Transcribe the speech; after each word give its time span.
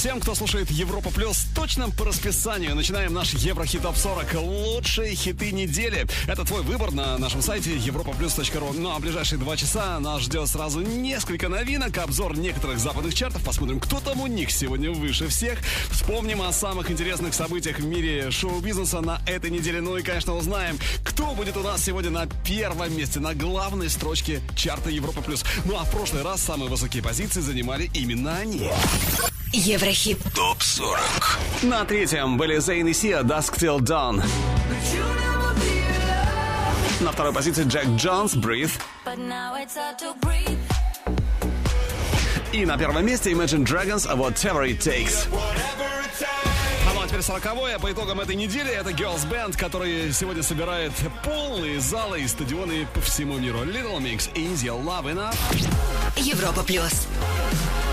всем, 0.00 0.18
кто 0.18 0.34
слушает 0.34 0.70
Европа 0.70 1.10
Плюс. 1.10 1.44
Точно 1.54 1.90
по 1.90 2.06
расписанию 2.06 2.74
начинаем 2.74 3.12
наш 3.12 3.34
Еврохит 3.34 3.82
Топ 3.82 3.98
40. 3.98 4.32
Лучшие 4.40 5.14
хиты 5.14 5.52
недели. 5.52 6.06
Это 6.26 6.42
твой 6.46 6.62
выбор 6.62 6.90
на 6.90 7.18
нашем 7.18 7.42
сайте 7.42 7.76
europaplus.ru. 7.76 8.72
Ну 8.78 8.96
а 8.96 8.98
ближайшие 8.98 9.38
два 9.38 9.58
часа 9.58 10.00
нас 10.00 10.22
ждет 10.22 10.48
сразу 10.48 10.80
несколько 10.80 11.50
новинок, 11.50 11.98
обзор 11.98 12.38
некоторых 12.38 12.78
западных 12.78 13.14
чартов. 13.14 13.44
Посмотрим, 13.44 13.78
кто 13.78 14.00
там 14.00 14.22
у 14.22 14.26
них 14.26 14.50
сегодня 14.50 14.90
выше 14.90 15.28
всех. 15.28 15.58
Вспомним 15.90 16.40
о 16.40 16.52
самых 16.54 16.90
интересных 16.90 17.34
событиях 17.34 17.78
в 17.78 17.84
мире 17.84 18.30
шоу-бизнеса 18.30 19.02
на 19.02 19.20
этой 19.26 19.50
неделе. 19.50 19.82
Ну 19.82 19.98
и, 19.98 20.02
конечно, 20.02 20.34
узнаем, 20.34 20.78
кто 21.04 21.34
будет 21.34 21.58
у 21.58 21.62
нас 21.62 21.84
сегодня 21.84 22.08
на 22.10 22.26
первом 22.26 22.96
месте, 22.96 23.20
на 23.20 23.34
главной 23.34 23.90
строчке 23.90 24.40
чарта 24.56 24.88
Европа 24.88 25.20
Плюс. 25.20 25.44
Ну 25.66 25.76
а 25.78 25.84
в 25.84 25.90
прошлый 25.90 26.22
раз 26.22 26.40
самые 26.40 26.70
высокие 26.70 27.02
позиции 27.02 27.42
занимали 27.42 27.90
именно 27.92 28.34
они. 28.38 28.70
Еврохит 29.52 30.18
ТОП 30.32 30.62
40. 30.62 31.00
На 31.62 31.84
третьем 31.84 32.36
были 32.36 32.58
Зейн 32.60 32.86
и 32.86 32.92
Сия 32.92 33.22
Dusk 33.22 33.58
Till 33.58 33.80
Dawn. 33.80 34.22
На 37.00 37.10
второй 37.10 37.32
позиции 37.32 37.64
Джек 37.64 37.86
Джонс 37.96 38.34
Breathe. 38.34 38.70
But 39.04 39.18
now 39.18 39.56
it's 39.56 39.74
hard 39.74 39.98
to 39.98 40.14
breathe 40.20 40.58
И 42.52 42.64
на 42.64 42.78
первом 42.78 43.04
месте 43.04 43.32
Imagine 43.32 43.64
Dragons 43.66 44.06
Whatever 44.16 44.68
It 44.68 44.78
Takes. 44.78 45.26
А 46.88 46.94
ну 46.94 47.00
а 47.02 47.08
теперь 47.08 47.22
сороковое. 47.22 47.78
По 47.80 47.90
итогам 47.90 48.20
этой 48.20 48.36
недели 48.36 48.70
это 48.70 48.90
Girls 48.90 49.28
Band, 49.28 49.56
который 49.56 50.12
сегодня 50.12 50.44
собирает 50.44 50.92
полные 51.24 51.80
залы 51.80 52.20
и 52.20 52.28
стадионы 52.28 52.86
по 52.94 53.00
всему 53.00 53.38
миру. 53.38 53.64
Little 53.64 53.98
Mix, 53.98 54.32
Is 54.34 54.62
Your 54.62 54.80
Love 54.84 55.12
Enough? 55.12 55.34
Европа 56.16 56.62
Плюс 56.62 57.08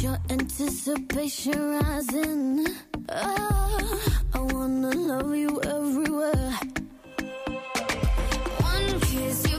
Your 0.00 0.18
anticipation 0.30 1.52
rising. 1.52 2.66
Oh, 3.10 4.00
I 4.32 4.38
wanna 4.38 4.92
love 4.92 5.34
you 5.36 5.60
everywhere. 5.60 6.58
One 8.60 9.00
kiss, 9.00 9.49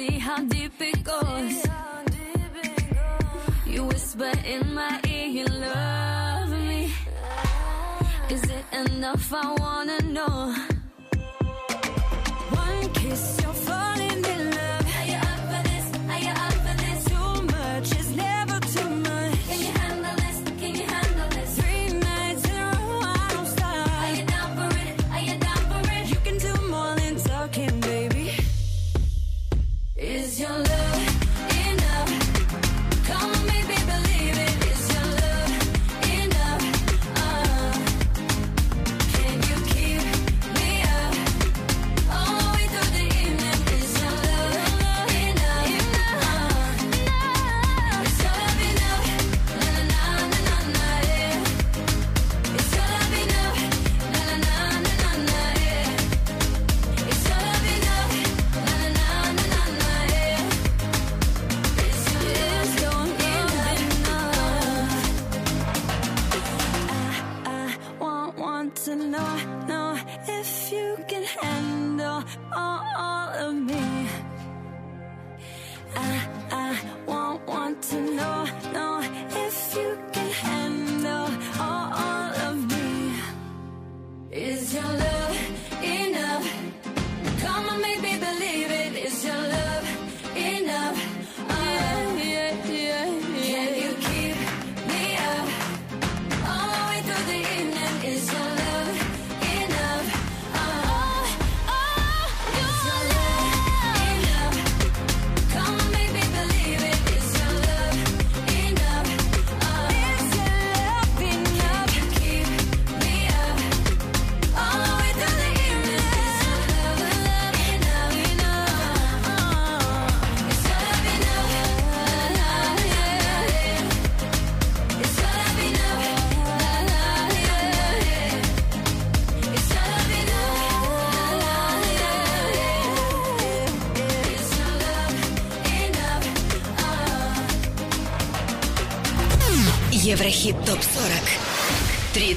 see 0.00 0.18
how 0.18 0.42
deep 0.54 0.80
it 0.80 0.98
goes. 1.04 1.56
You 3.66 3.80
whisper 3.84 4.32
in 4.54 4.62
my 4.74 4.94
ear, 5.06 5.26
you 5.38 5.46
love 5.46 6.50
me. 6.68 6.80
Is 8.34 8.42
it 8.58 8.66
enough? 8.82 9.26
I 9.32 9.46
wanna 9.62 9.98
know. 10.16 10.38
One 12.64 12.82
kiss, 12.98 13.24
you're 13.42 13.58
falling 13.66 14.09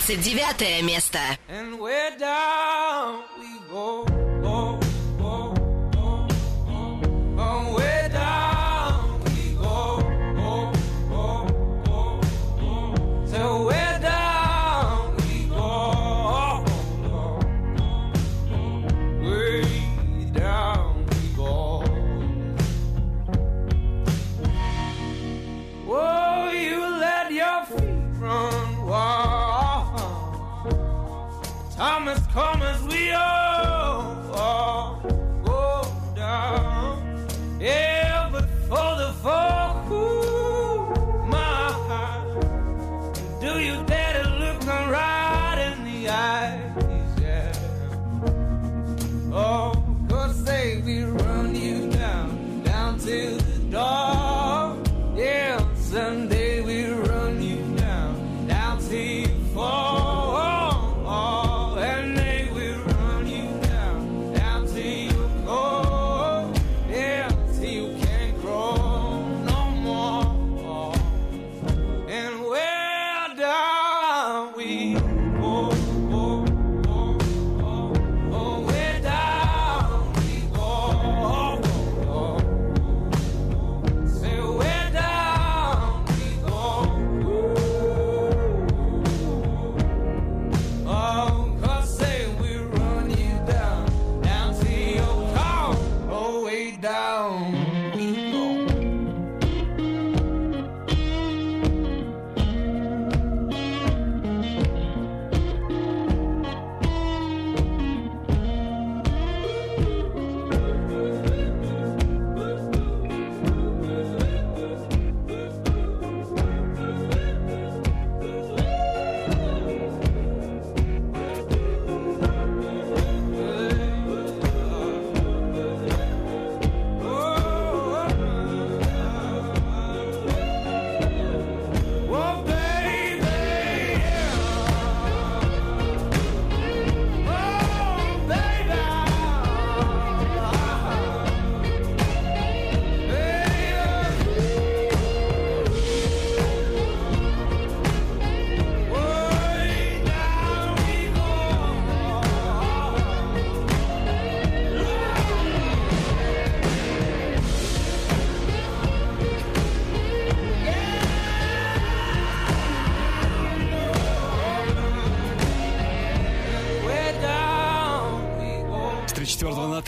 39 0.06 0.82
место 0.84 1.18
And 1.48 1.80
where 1.80 2.12
down 2.20 2.53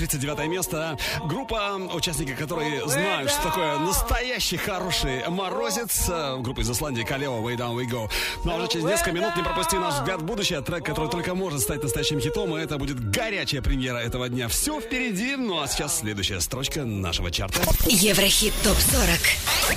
39 0.08 0.48
место 0.50 0.98
группа, 1.24 1.76
участники 1.94 2.36
которой 2.36 2.88
знают, 2.88 3.32
что 3.32 3.44
такое 3.44 3.80
настоящий 3.80 4.58
хороший 4.58 5.28
морозец. 5.30 6.06
Э, 6.10 6.38
Группа 6.40 6.62
из 6.62 6.70
Исландии 6.70 7.02
Калева 7.02 7.38
Way 7.42 7.58
Down 7.58 7.76
We 7.76 7.90
Go. 7.90 8.12
Ну 8.44 8.52
а 8.52 8.58
уже 8.58 8.68
через 8.68 8.86
несколько 8.86 9.14
минут 9.14 9.36
не 9.36 9.42
пропусти 9.44 9.78
наш 9.78 9.96
взгляд 9.96 10.22
в 10.22 10.26
будущее. 10.26 10.62
Трек, 10.62 10.86
который 10.86 11.10
только 11.10 11.34
может 11.34 11.62
стать 11.62 11.82
настоящим 11.82 12.20
хитом, 12.20 12.56
и 12.56 12.62
это 12.62 12.78
будет 12.78 13.10
горячая 13.10 13.62
премьера 13.64 13.98
этого 13.98 14.30
дня. 14.30 14.48
Все 14.48 14.80
впереди. 14.80 15.36
Ну 15.36 15.60
а 15.60 15.68
сейчас 15.68 16.00
следующая 16.00 16.40
строчка 16.40 16.86
нашего 16.86 17.32
чарта. 17.32 17.60
Еврохит 17.88 18.54
ТОП-40. 18.64 19.76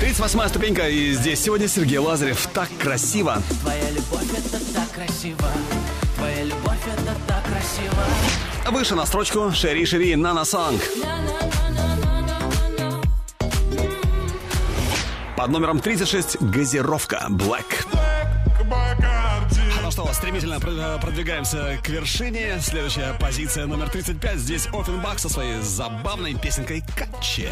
38 0.00 0.48
ступенька, 0.48 0.88
и 0.88 1.12
здесь 1.12 1.40
сегодня 1.40 1.68
Сергей 1.68 1.98
Лазарев. 1.98 2.48
Так 2.52 2.68
красиво. 2.80 3.40
Твоя 3.62 3.90
любовь 3.90 4.30
это 4.32 4.74
так 4.74 4.90
красиво 4.90 5.48
Твоя 6.16 6.44
любовь 6.44 6.78
это 6.86 7.14
так 7.26 7.44
красиво 7.44 8.49
Выше 8.70 8.94
на 8.94 9.04
строчку 9.04 9.50
Шери 9.52 9.84
Шери 9.84 10.14
Нана 10.16 10.44
Санг. 10.44 10.80
Под 15.36 15.48
номером 15.48 15.80
36 15.80 16.40
газировка 16.40 17.26
Black. 17.30 17.86
Ну 19.82 19.90
что, 19.90 20.12
стремительно 20.12 20.60
пр- 20.60 21.00
продвигаемся 21.00 21.78
к 21.82 21.88
вершине. 21.88 22.58
Следующая 22.60 23.16
позиция 23.18 23.66
номер 23.66 23.88
35. 23.88 24.36
Здесь 24.38 24.66
Оффенбах 24.68 25.18
со 25.18 25.28
своей 25.28 25.60
забавной 25.62 26.34
песенкой 26.34 26.84
«Катче». 26.96 27.50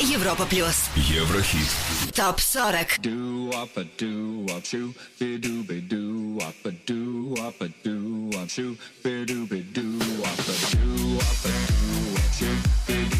Европа 0.00 0.44
Плюс. 0.46 0.88
Еврохит. 0.96 1.68
ТОП-40. 2.14 3.00
do 3.00 3.50
up 3.50 3.76
a 3.76 3.84
do 3.84 4.46
up 4.54 4.64
shoo 4.64 4.92
be 5.18 5.38
do 5.38 5.62
be 5.64 5.80
do 5.80 6.38
up 6.40 6.54
a 6.64 6.70
do 6.70 7.34
up 7.40 7.60
a 7.60 7.68
do 7.82 8.30
up 8.40 8.48
shoo 8.48 8.76
be 9.02 9.24
do 9.24 9.46
be 9.46 9.62
do 9.62 9.98
up 10.22 10.38
a 10.38 10.76
do 10.76 11.18
up 11.18 11.44
a 11.44 11.52
do 11.72 12.14
up 12.16 12.32
shoo 12.38 12.56
be 12.86 12.94
do 12.94 13.08
be 13.08 13.08
do 13.10 13.17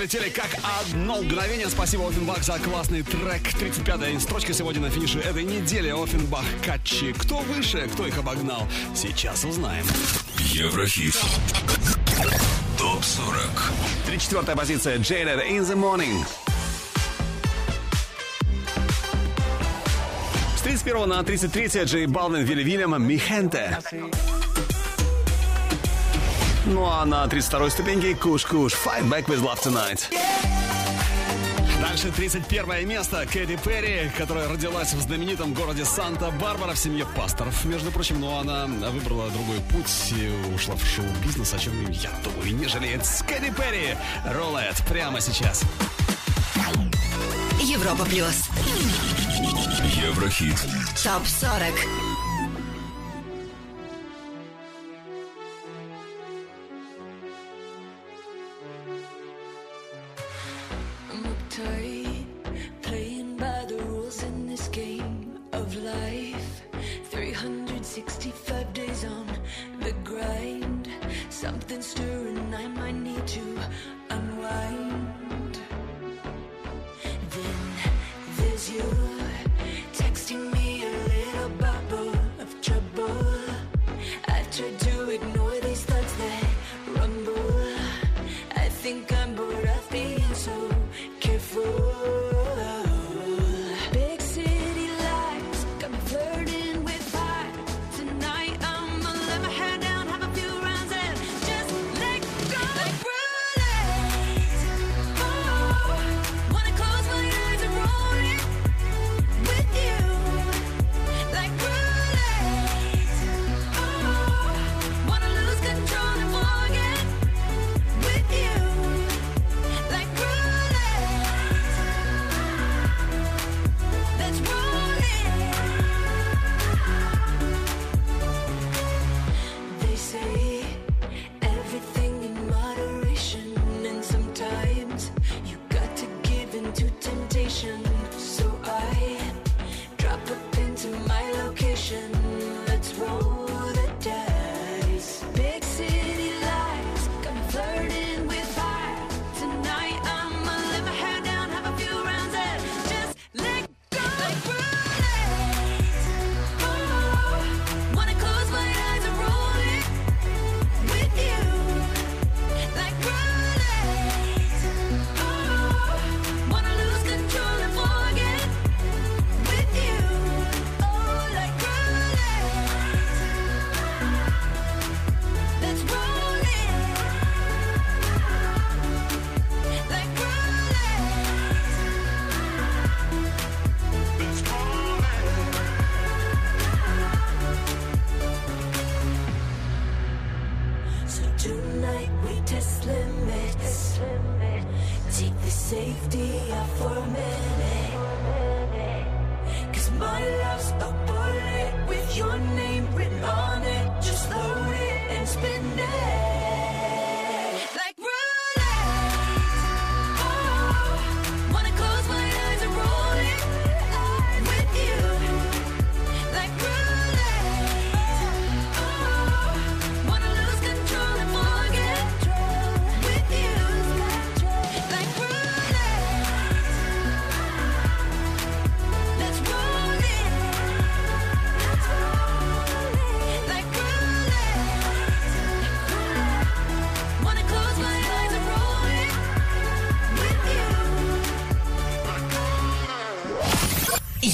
пролетели 0.00 0.30
как 0.30 0.48
одно 0.80 1.20
мгновение. 1.20 1.68
Спасибо, 1.68 2.08
Офенбах, 2.08 2.42
за 2.42 2.58
классный 2.58 3.02
трек. 3.02 3.42
35-я 3.42 4.18
строчка 4.18 4.54
сегодня 4.54 4.80
на 4.80 4.88
финише 4.88 5.18
этой 5.18 5.44
недели. 5.44 5.90
Офенбах, 5.90 6.44
Качи. 6.64 7.12
Кто 7.12 7.40
выше, 7.40 7.86
кто 7.92 8.06
их 8.06 8.16
обогнал, 8.16 8.66
сейчас 8.94 9.44
узнаем. 9.44 9.84
Еврохит. 10.38 11.14
Топ 12.78 13.04
40. 13.04 13.36
34-я 14.08 14.56
позиция. 14.56 14.96
Джейлер 14.96 15.38
in 15.40 15.60
the 15.60 15.76
morning. 15.76 16.24
С 20.56 20.62
31 20.62 21.10
на 21.10 21.22
33 21.22 21.84
Джей 21.84 22.06
Балвин 22.06 22.42
Вилли 22.44 22.62
Вильяма 22.62 22.96
Михенте. 22.96 23.76
Михенте. 23.92 24.39
Ну 26.70 26.86
а 26.86 27.04
на 27.04 27.24
32-й 27.24 27.70
ступеньке 27.72 28.14
Куш-Куш. 28.14 28.74
Fight 28.74 29.02
back 29.08 29.26
with 29.26 29.40
love 29.40 29.60
tonight. 29.60 30.04
Дальше 31.80 32.12
31 32.12 32.88
место 32.88 33.26
Кэти 33.26 33.58
Перри, 33.64 34.08
которая 34.16 34.48
родилась 34.48 34.92
в 34.92 35.00
знаменитом 35.00 35.52
городе 35.52 35.84
Санта-Барбара 35.84 36.74
в 36.74 36.78
семье 36.78 37.06
пасторов, 37.16 37.64
между 37.64 37.90
прочим, 37.90 38.20
но 38.20 38.38
она 38.38 38.66
выбрала 38.66 39.28
другой 39.30 39.58
путь 39.72 40.12
и 40.16 40.30
ушла 40.54 40.76
в 40.76 40.86
шоу-бизнес, 40.86 41.52
о 41.54 41.58
чем, 41.58 41.90
я 41.90 42.10
думаю, 42.22 42.54
не 42.54 42.68
жалеет. 42.68 43.02
Кэти 43.26 43.52
Перри, 43.52 43.96
Роллет, 44.24 44.80
прямо 44.88 45.20
сейчас. 45.20 45.64
Европа 47.60 48.04
плюс. 48.04 48.44
Еврохит. 50.06 50.56
Топ 51.02 51.26
40. 51.26 51.99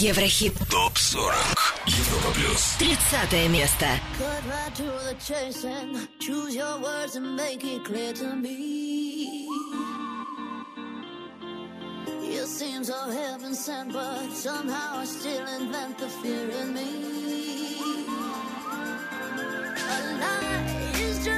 Еврохит. 0.00 0.52
Топ 0.70 0.98
40. 0.98 1.34
Европа 1.86 2.30
плюс. 2.34 2.76
30 2.78 3.48
место. 3.48 3.86
Cut 4.18 4.42
right 4.46 4.74
to 4.74 4.84
the 5.08 5.14
chase 5.18 5.64
and 5.64 6.06
choose 6.18 6.54
your 6.54 6.78
words 6.80 7.16
and 7.16 7.34
make 7.34 7.64
it 7.64 7.82
clear 7.82 8.12
to 8.12 8.34
me. 8.36 9.48
It 12.22 12.46
seems 12.46 12.90
all 12.90 13.10
heaven 13.10 13.54
sent, 13.54 13.94
but 13.94 14.30
somehow 14.32 14.98
I 14.98 15.04
still 15.06 15.46
invent 15.58 15.98
the 15.98 16.08
fear 16.08 16.50
in 16.60 16.74
me. 16.74 17.78
A 19.78 19.98
lie 20.20 20.92
is 21.00 21.24
just 21.24 21.35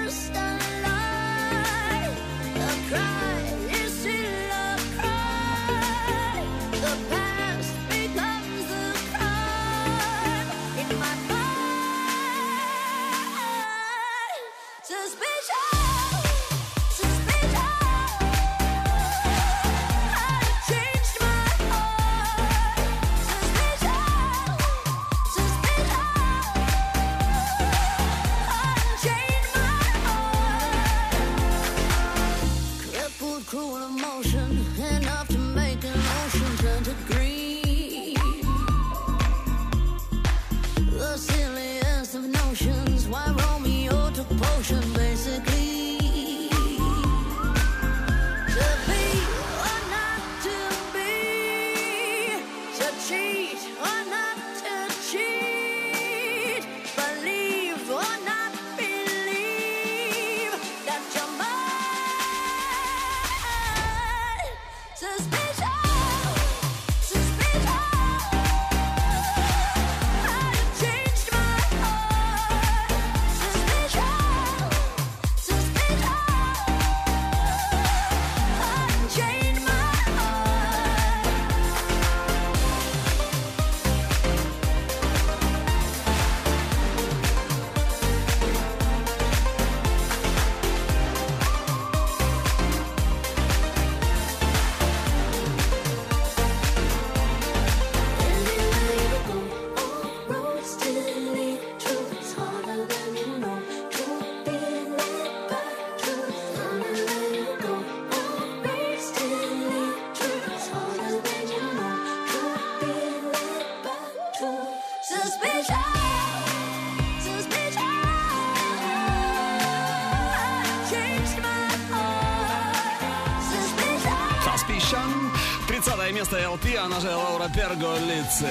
LP, 126.69 126.76
она 126.76 127.00
же 127.00 127.09
Лаура 127.15 127.49
Перголицы. 127.49 128.47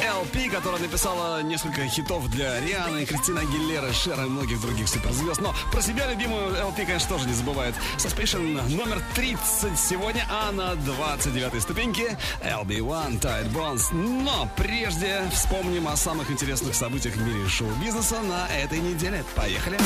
LP, 0.00 0.50
которая 0.50 0.80
написала 0.80 1.42
несколько 1.42 1.86
хитов 1.86 2.28
для 2.30 2.60
Рианы, 2.60 3.04
Кристины 3.04 3.40
Агилеры, 3.40 3.92
Шера 3.92 4.24
и 4.24 4.28
многих 4.28 4.60
других 4.60 4.88
суперзвезд. 4.88 5.40
Но 5.40 5.54
про 5.72 5.82
себя 5.82 6.10
любимую 6.10 6.54
LP, 6.54 6.86
конечно, 6.86 7.08
тоже 7.10 7.26
не 7.28 7.34
забывает. 7.34 7.74
Suspicion 7.98 8.62
номер 8.74 9.02
30 9.14 9.78
сегодня, 9.78 10.26
а 10.30 10.52
на 10.52 10.74
29 10.76 11.62
ступеньке 11.62 12.18
LB1 12.42 13.20
Tide 13.20 13.52
Bones. 13.52 13.94
Но 13.94 14.48
прежде 14.56 15.22
вспомним 15.32 15.88
о 15.88 15.96
самых 15.96 16.30
интересных 16.30 16.74
событиях 16.74 17.16
в 17.16 17.22
мире 17.22 17.46
шоу-бизнеса 17.48 18.20
на 18.20 18.48
этой 18.48 18.80
неделе. 18.80 19.24
Поехали! 19.34 19.78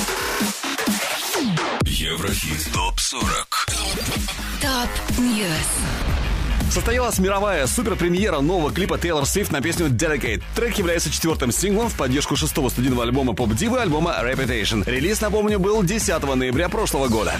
Еврохит 1.85 2.73
ТОП-40 2.73 3.65
Top 4.61 5.19
News. 5.19 5.94
Состоялась 6.71 7.19
мировая 7.19 7.67
суперпремьера 7.67 8.41
нового 8.41 8.73
клипа 8.73 8.99
Тейлор 8.99 9.27
Свифт 9.27 9.53
на 9.53 9.61
песню 9.61 9.87
Delicate. 9.87 10.43
Трек 10.57 10.77
является 10.77 11.11
четвертым 11.11 11.53
синглом 11.53 11.89
в 11.89 11.97
поддержку 11.97 12.37
шестого 12.37 12.69
студийного 12.69 13.05
альбома 13.05 13.35
поп-дивы 13.35 13.79
альбома 13.81 14.17
Reputation. 14.23 14.83
Релиз, 14.85 15.21
напомню, 15.21 15.59
был 15.59 15.83
10 15.83 16.23
ноября 16.35 16.69
прошлого 16.69 17.09
года. 17.09 17.35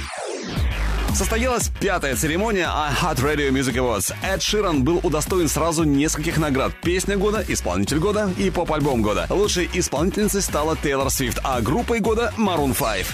Состоялась 1.15 1.71
пятая 1.81 2.17
церемония 2.17 2.69
Hot 3.01 3.19
Radio 3.19 3.51
Music 3.51 3.75
Awards. 3.75 4.13
Эд 4.23 4.43
Ширан 4.43 4.83
был 4.83 4.99
удостоен 5.05 5.49
сразу 5.49 5.85
нескольких 5.85 6.39
наград. 6.39 6.73
Песня 6.83 7.17
года, 7.17 7.45
исполнитель 7.47 8.01
года 8.01 8.33
и 8.37 8.51
поп-альбом 8.51 9.01
года. 9.01 9.27
Лучшей 9.31 9.71
исполнительницей 9.73 10.43
стала 10.43 10.77
Тейлор 10.77 11.11
Свифт, 11.11 11.39
а 11.45 11.61
группой 11.61 12.01
года 12.01 12.33
Maroon 12.37 12.77
5. 12.77 13.07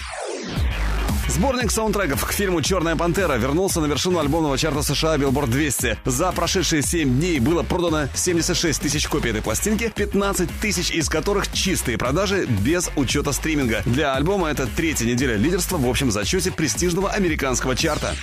Сборник 1.41 1.71
саундтреков 1.71 2.23
к 2.27 2.33
фильму 2.33 2.61
«Черная 2.61 2.97
пантера» 2.97 3.39
вернулся 3.39 3.81
на 3.81 3.87
вершину 3.87 4.19
альбомного 4.19 4.59
чарта 4.59 4.83
США 4.83 5.17
Billboard 5.17 5.47
200. 5.47 6.01
За 6.05 6.33
прошедшие 6.33 6.83
7 6.83 7.19
дней 7.19 7.41
было 7.41 7.63
продано 7.63 8.09
76 8.15 8.79
тысяч 8.79 9.09
копий 9.09 9.31
этой 9.31 9.41
пластинки, 9.41 9.91
15 9.97 10.51
тысяч 10.61 10.91
из 10.91 11.09
которых 11.09 11.51
чистые 11.51 11.97
продажи 11.97 12.45
без 12.45 12.91
учета 12.95 13.33
стриминга. 13.33 13.81
Для 13.87 14.15
альбома 14.15 14.49
это 14.49 14.67
третья 14.67 15.07
неделя 15.07 15.37
лидерства 15.37 15.79
в 15.79 15.89
общем 15.89 16.11
зачете 16.11 16.53
престижного 16.53 17.11
американского 17.11 17.75
чарта. 17.75 18.15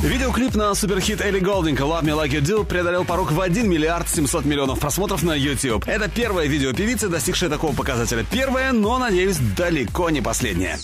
Видеоклип 0.00 0.54
на 0.54 0.76
суперхит 0.76 1.20
Элли 1.20 1.40
Голдинг 1.40 1.80
«Love 1.80 2.04
Me 2.04 2.16
Like 2.16 2.30
You 2.30 2.40
Do» 2.40 2.64
преодолел 2.64 3.04
порог 3.04 3.32
в 3.32 3.40
1 3.40 3.68
миллиард 3.68 4.08
700 4.08 4.44
миллионов 4.44 4.78
просмотров 4.78 5.24
на 5.24 5.34
YouTube. 5.34 5.88
Это 5.88 6.08
первое 6.08 6.46
видео 6.46 6.72
певицы, 6.72 7.08
достигшее 7.08 7.48
такого 7.48 7.74
показателя. 7.74 8.24
Первое, 8.30 8.70
но, 8.70 8.96
надеюсь, 8.96 9.38
далеко 9.56 10.08
не 10.10 10.20
последнее. 10.20 10.78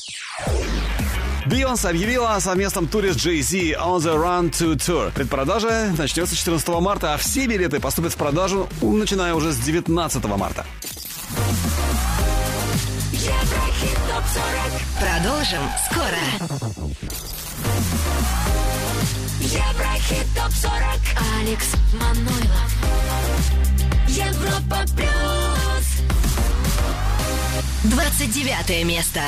Бейонсе 1.47 1.89
объявила 1.89 2.35
о 2.35 2.41
совместном 2.41 2.87
туре 2.87 3.13
с 3.13 3.17
Jay-Z 3.17 3.77
On 3.79 3.99
The 3.99 4.15
Run 4.15 4.51
To 4.51 4.77
Tour. 4.77 5.13
Предпродажа 5.13 5.93
начнется 5.99 6.37
14 6.37 6.69
марта, 6.81 7.15
а 7.15 7.17
все 7.17 7.47
билеты 7.47 7.81
поступят 7.81 8.13
в 8.13 8.17
продажу, 8.17 8.69
начиная 8.81 9.35
уже 9.35 9.53
с 9.53 9.59
19 9.59 10.25
марта. 10.25 10.65
Еврохит 13.13 13.99
ТОП-40. 14.09 14.83
Продолжим 15.01 15.63
скоро. 15.91 16.23
Еврохит 19.41 20.27
ТОП-40. 20.37 21.01
Алекс 21.41 21.67
Манойлов. 21.95 22.73
Европа 24.09 24.85
Плюс. 24.95 25.87
29 27.85 28.85
место. 28.85 29.21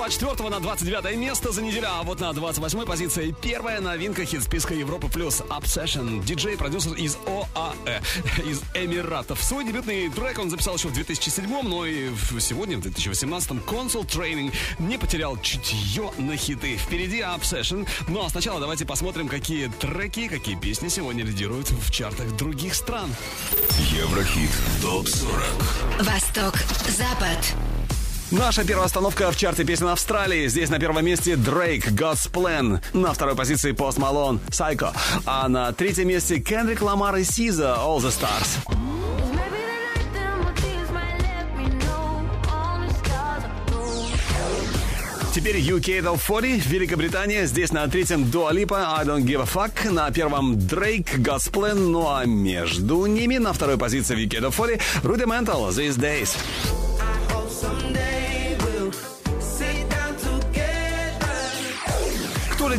24 0.00 0.48
на 0.48 0.60
29 0.60 1.16
место 1.18 1.52
за 1.52 1.60
неделю, 1.60 1.86
а 1.90 2.02
вот 2.04 2.20
на 2.20 2.32
28 2.32 2.86
позиции 2.86 3.34
первая 3.42 3.82
новинка 3.82 4.24
хит-списка 4.24 4.72
Европы 4.72 5.08
плюс 5.08 5.42
Obsession. 5.42 6.24
Диджей-продюсер 6.24 6.94
из 6.94 7.18
ОАЭ, 7.26 8.00
из 8.50 8.62
Эмиратов. 8.74 9.42
Свой 9.44 9.62
дебютный 9.66 10.08
трек 10.08 10.38
он 10.38 10.48
записал 10.48 10.76
еще 10.76 10.88
в 10.88 10.94
2007, 10.94 11.44
но 11.64 11.84
и 11.84 12.08
в- 12.08 12.40
сегодня, 12.40 12.78
в 12.78 12.80
2018, 12.80 13.50
Console 13.66 14.06
Training 14.06 14.54
не 14.78 14.96
потерял 14.96 15.36
чутье 15.36 16.10
на 16.16 16.34
хиты. 16.34 16.78
Впереди 16.78 17.18
Obsession. 17.18 17.86
Ну 18.08 18.24
а 18.24 18.30
сначала 18.30 18.58
давайте 18.58 18.86
посмотрим, 18.86 19.28
какие 19.28 19.66
треки, 19.68 20.28
какие 20.28 20.56
песни 20.56 20.88
сегодня 20.88 21.24
лидируют 21.26 21.70
в 21.70 21.90
чартах 21.90 22.34
других 22.36 22.74
стран. 22.74 23.14
Еврохит 23.78 24.50
ТОП-40 24.80 26.04
Восток, 26.04 26.54
Запад. 26.88 27.54
Наша 28.30 28.64
первая 28.64 28.86
остановка 28.86 29.32
в 29.32 29.36
чарте 29.36 29.64
песен 29.64 29.88
Австралии. 29.88 30.46
Здесь 30.46 30.70
на 30.70 30.78
первом 30.78 31.04
месте 31.04 31.34
Дрейк, 31.34 31.88
God's 31.88 32.30
Plan. 32.30 32.80
На 32.92 33.12
второй 33.12 33.34
позиции 33.34 33.72
Пост 33.72 33.98
Малон, 33.98 34.38
Psycho. 34.50 34.94
А 35.26 35.48
на 35.48 35.72
третьем 35.72 36.06
месте 36.06 36.38
Кендрик 36.38 36.80
Ламар 36.80 37.16
и 37.16 37.24
Сиза, 37.24 37.76
All 37.80 37.98
the 37.98 38.12
Stars. 38.12 38.58
Теперь 45.34 45.56
UK 45.56 46.00
Top 46.00 46.20
40, 46.24 46.66
Великобритания. 46.66 47.46
Здесь 47.46 47.72
на 47.72 47.88
третьем 47.88 48.22
Dua 48.22 48.52
Lipa, 48.52 48.96
I 48.96 49.04
Don't 49.04 49.24
Give 49.24 49.42
a 49.42 49.44
Fuck. 49.44 49.90
На 49.90 50.08
первом 50.12 50.56
Дрейк, 50.56 51.18
God's 51.18 51.50
Plan. 51.50 51.74
Ну 51.74 52.08
а 52.08 52.24
между 52.26 53.06
ними 53.06 53.38
на 53.38 53.52
второй 53.52 53.76
позиции 53.76 54.14
в 54.14 54.18
UK 54.18 54.40
Top 54.40 54.54
40 54.54 54.80
Rudimental, 55.02 55.70
These 55.70 55.98
Days. 55.98 56.36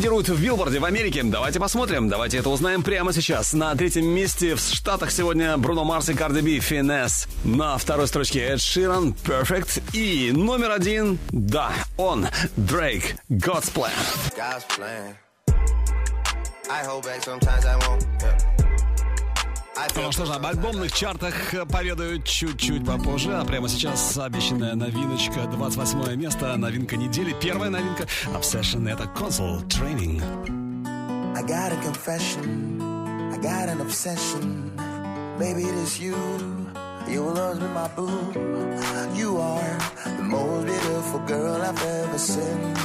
Лидирует 0.01 0.29
в 0.29 0.41
билборде 0.41 0.79
в 0.79 0.85
Америке? 0.85 1.21
Давайте 1.23 1.59
посмотрим. 1.59 2.09
Давайте 2.09 2.39
это 2.39 2.49
узнаем 2.49 2.81
прямо 2.81 3.13
сейчас. 3.13 3.53
На 3.53 3.75
третьем 3.75 4.07
месте 4.07 4.55
в 4.55 4.59
Штатах 4.59 5.11
сегодня 5.11 5.55
Бруно 5.57 5.83
Марс 5.83 6.09
и 6.09 6.15
Карди 6.15 6.41
Би 6.41 6.59
Финес. 6.59 7.27
На 7.43 7.77
второй 7.77 8.07
строчке 8.07 8.39
Эд 8.39 8.59
Ширан 8.59 9.15
Perfect. 9.23 9.83
И 9.93 10.31
номер 10.31 10.71
один, 10.71 11.19
да, 11.29 11.71
он, 11.97 12.27
Дрейк, 12.57 13.15
God's 13.29 13.71
Plan. 13.71 13.91
God's 14.35 14.65
plan. 14.75 15.13
I 16.67 16.83
hold 16.83 17.05
back 17.05 17.21
sometimes 17.21 17.63
I 17.63 17.75
won't. 17.75 18.03
Yeah. 18.23 18.60
Ну 19.95 20.11
что 20.11 20.25
же, 20.25 20.33
об 20.33 20.45
альбомных 20.45 20.91
чартах 20.91 21.53
э, 21.53 21.65
поведаю 21.65 22.21
чуть-чуть 22.21 22.85
попозже, 22.85 23.33
а 23.33 23.45
прямо 23.45 23.69
сейчас 23.69 24.17
обещанная 24.17 24.75
новиночка, 24.75 25.47
28 25.47 26.15
место, 26.15 26.57
новинка 26.57 26.97
недели, 26.97 27.33
первая 27.41 27.69
новинка 27.69 28.05
Obsession, 28.33 28.89
это 28.89 29.03
Console 29.15 29.65
Training. 29.67 30.21
I 31.37 31.43
got 31.43 31.71
a 31.71 31.77
confession. 31.81 32.81
I 33.33 33.37
got 33.37 33.69
an 33.69 33.79
obsession. 33.79 34.71
Baby, 35.39 35.63
it 35.63 35.75
is 35.75 35.99
you. 35.99 36.15
You 37.07 37.23
will 37.23 37.39
always 37.39 37.59
be 37.59 37.67
my 37.67 37.87
boo. 37.95 38.09
You 39.15 39.37
are 39.37 39.77
the 40.05 40.23
most 40.23 40.65
beautiful 40.65 41.19
girl 41.25 41.61
I've 41.61 41.81
ever 41.81 42.17
seen. 42.17 42.75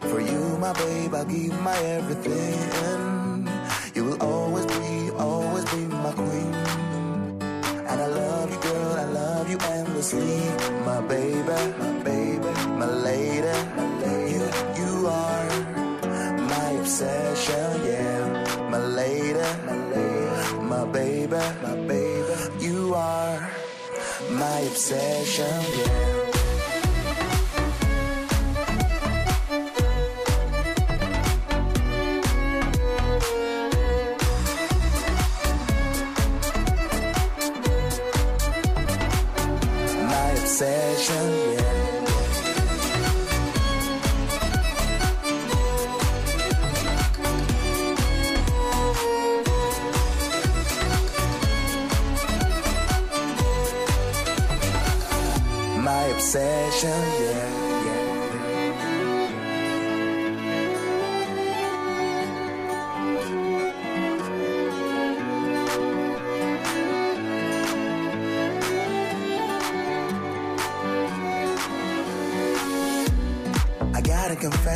For 0.00 0.20
you, 0.20 0.56
my 0.60 0.72
babe, 0.74 1.14
I 1.14 1.24
give 1.24 1.60
my 1.60 1.76
everything. 1.78 3.48
You 3.94 4.04
will 4.04 4.22
always 4.22 4.66
be, 4.66 4.73
be 5.74 5.84
my 5.86 6.12
queen. 6.12 6.54
And 7.90 8.00
I 8.00 8.06
love 8.06 8.50
you, 8.50 8.60
girl, 8.60 8.92
I 8.94 9.04
love 9.04 9.50
you 9.50 9.58
endlessly. 9.58 10.40
My 10.84 11.00
baby, 11.00 11.60
my 11.78 11.92
baby, 12.02 12.52
my 12.80 12.86
lady. 12.86 13.56
my 13.76 13.86
lady. 14.02 14.32
You, 14.34 14.42
you 14.80 15.06
are 15.06 15.48
my 16.52 16.68
obsession, 16.80 17.84
yeah. 17.86 18.68
My 18.70 18.78
lady, 18.78 19.46
My 19.66 19.76
lady, 19.94 20.58
my 20.72 20.84
baby, 20.86 21.42
my 21.62 21.74
baby. 21.88 22.34
You 22.64 22.94
are 22.94 23.50
my 24.30 24.58
obsession, 24.70 25.62
yeah. 25.78 26.23
My 40.54 40.60
obsession, 40.60 41.30
yeah. 41.52 42.04
My 55.82 56.04
obsession, 56.14 57.02
yeah, 57.20 57.23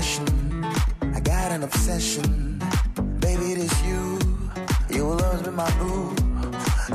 I 0.08 1.20
got 1.20 1.52
an 1.52 1.62
obsession. 1.64 2.58
Baby, 3.20 3.52
it 3.52 3.58
is 3.58 3.82
you. 3.82 4.18
You 4.88 5.04
will 5.04 5.22
always 5.22 5.42
be 5.42 5.50
my 5.50 5.70
boo. 5.78 6.14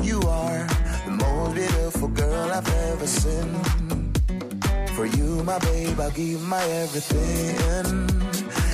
You 0.02 0.18
are 0.22 0.66
the 1.06 1.12
most 1.12 1.54
beautiful 1.54 2.08
girl 2.08 2.50
I've 2.50 2.68
ever 2.90 3.06
seen. 3.06 3.54
For 4.96 5.06
you, 5.06 5.44
my 5.44 5.60
babe, 5.60 6.00
I'll 6.00 6.10
give 6.10 6.42
my 6.42 6.64
everything. 6.82 8.10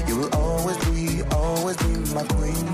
You 0.08 0.16
will 0.20 0.34
always 0.34 0.78
be, 0.86 1.22
always 1.32 1.76
be 1.76 1.92
my 2.14 2.24
queen. 2.24 2.66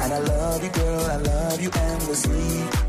And 0.00 0.10
I 0.14 0.20
love 0.20 0.64
you, 0.64 0.70
girl, 0.70 1.04
I 1.04 1.16
love 1.16 1.60
you 1.60 1.70
endlessly. 1.74 2.79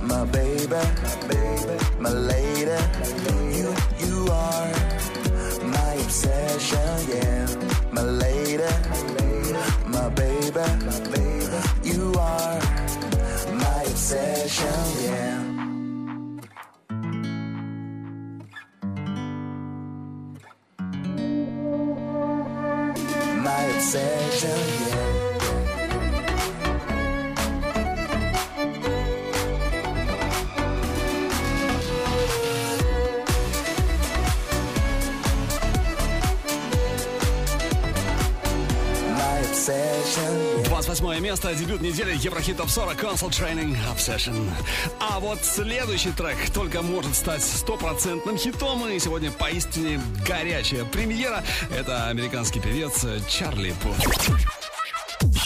Еврохит 42.52 42.58
Топ 42.58 42.70
40 42.70 43.04
Console 43.04 43.30
Training 43.30 43.78
Obsession. 43.94 44.50
А 45.00 45.20
вот 45.20 45.40
следующий 45.42 46.12
трек 46.12 46.38
только 46.54 46.82
может 46.82 47.16
стать 47.16 47.42
стопроцентным 47.42 48.38
хитом, 48.38 48.88
и 48.88 49.00
сегодня 49.00 49.32
поистине 49.32 50.02
горячая 50.28 50.86
премьера. 50.86 51.44
Это 51.76 52.08
американский 52.08 52.60
певец 52.60 53.06
Чарли 53.30 53.74
Пут. 53.82 54.61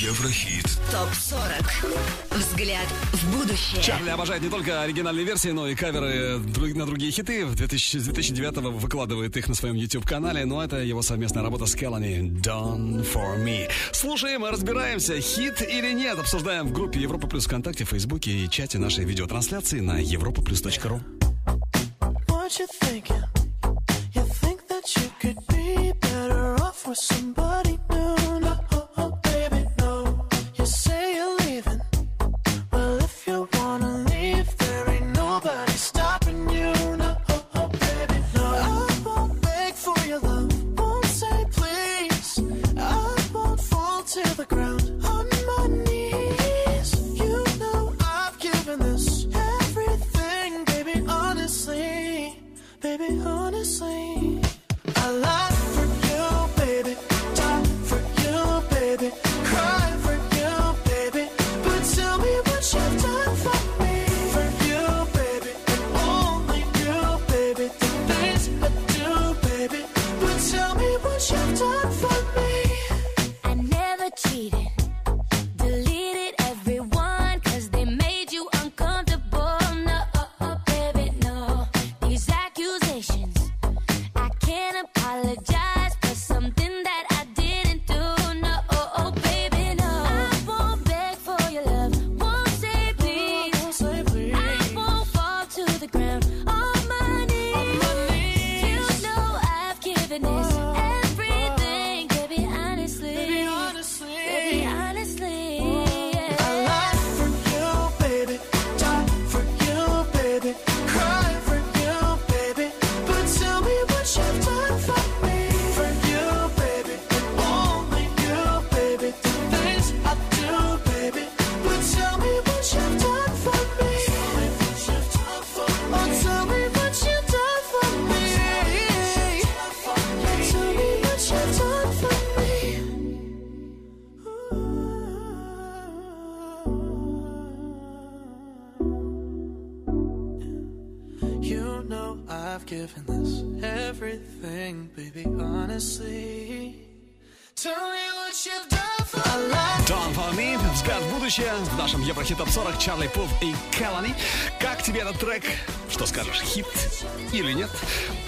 Еврохит 0.06 0.66
ТОП-40. 0.92 2.38
Взгляд 2.38 2.88
в 3.12 3.36
будущее. 3.36 3.82
Чарли 3.82 4.12
обожает 4.12 4.44
не 4.44 4.50
только 4.50 4.84
оригинальные 4.84 5.26
версии, 5.26 5.50
но 5.50 5.68
и 5.68 5.74
каверы 5.74 6.38
на 6.38 6.86
другие 6.86 7.12
хиты. 7.12 7.44
В 7.44 7.56
2000, 7.56 7.98
с 7.98 8.04
2009 8.04 8.58
выкладывает 8.80 9.36
их 9.36 9.48
на 9.48 9.56
своем 9.56 9.74
YouTube-канале, 9.74 10.46
но 10.46 10.64
это 10.64 10.78
его 10.78 11.02
совместная 11.02 11.42
работа 11.42 11.66
с 11.66 11.74
Келлани 11.74 12.20
«Done 12.20 13.04
for 13.12 13.44
me». 13.44 13.68
Слушаем 13.94 14.46
и 14.46 14.50
разбираемся, 14.52 15.20
хит 15.20 15.64
или 15.64 15.92
нет, 15.94 16.20
обсуждаем 16.20 16.68
в 16.68 16.72
группе 16.72 17.00
Европа 17.00 17.26
Плюс 17.26 17.48
ВКонтакте, 17.48 17.84
Фейсбуке 17.86 18.30
и 18.30 18.48
чате 18.48 18.78
нашей 18.78 19.06
видеотрансляции 19.06 19.80
на 19.80 20.04
europaplus.ru. 20.04 21.02
What 22.28 22.60
you 22.60 22.68
thinking? 22.80 23.35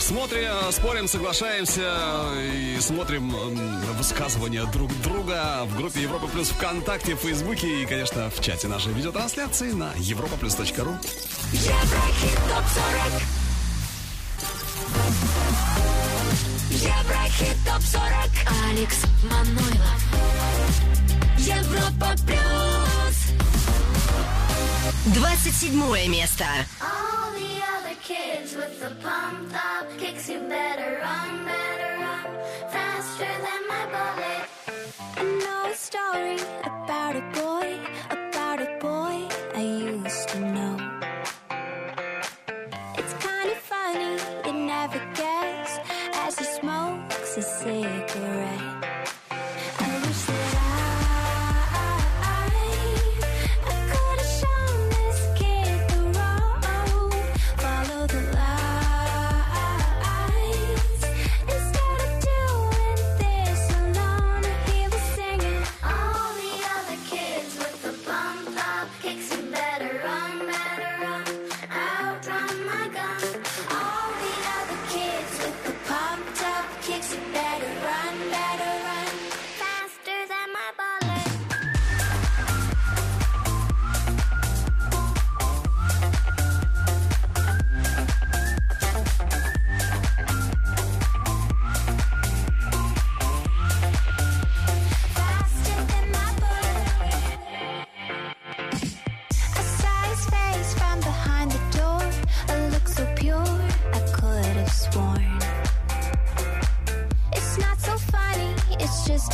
Смотрим, 0.07 0.71
спорим, 0.71 1.05
соглашаемся 1.05 1.83
и 2.41 2.77
смотрим 2.79 3.29
высказывания 3.97 4.63
друг 4.71 4.89
друга 5.01 5.65
в 5.65 5.75
группе 5.75 6.01
Европа 6.01 6.27
Плюс 6.27 6.47
ВКонтакте, 6.47 7.15
в 7.15 7.19
Фейсбуке 7.19 7.81
и, 7.81 7.85
конечно, 7.85 8.29
в 8.29 8.39
чате 8.39 8.69
нашей 8.69 8.93
видеотрансляции 8.93 9.71
на 9.71 9.91
europaplus.ru. 9.97 10.95
Еврохит 11.51 12.39
топ-40 12.47 13.21
Еврохит 16.71 17.57
топ-40 17.65 18.31
Алекс 18.69 19.03
Манойлов 19.29 20.01
Европа 21.37 22.15
Плюс 22.25 22.37
27 25.13 26.07
место. 26.09 26.45
kids 28.07 28.55
with 28.55 28.79
the 28.79 28.89
pump 29.03 29.53
up 29.53 29.85
kicks. 29.97 30.29
You 30.29 30.39
better 30.39 30.99
run, 31.03 31.45
better 31.45 31.91
run, 32.03 32.27
faster 32.71 33.33
than 33.45 33.61
my 33.73 33.83
bullet. 33.95 34.45
No 35.43 35.73
story 35.73 36.39
about 36.63 37.17
a 37.17 37.25
boy. 37.41 37.69
A 38.09 38.16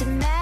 tonight. 0.03 0.32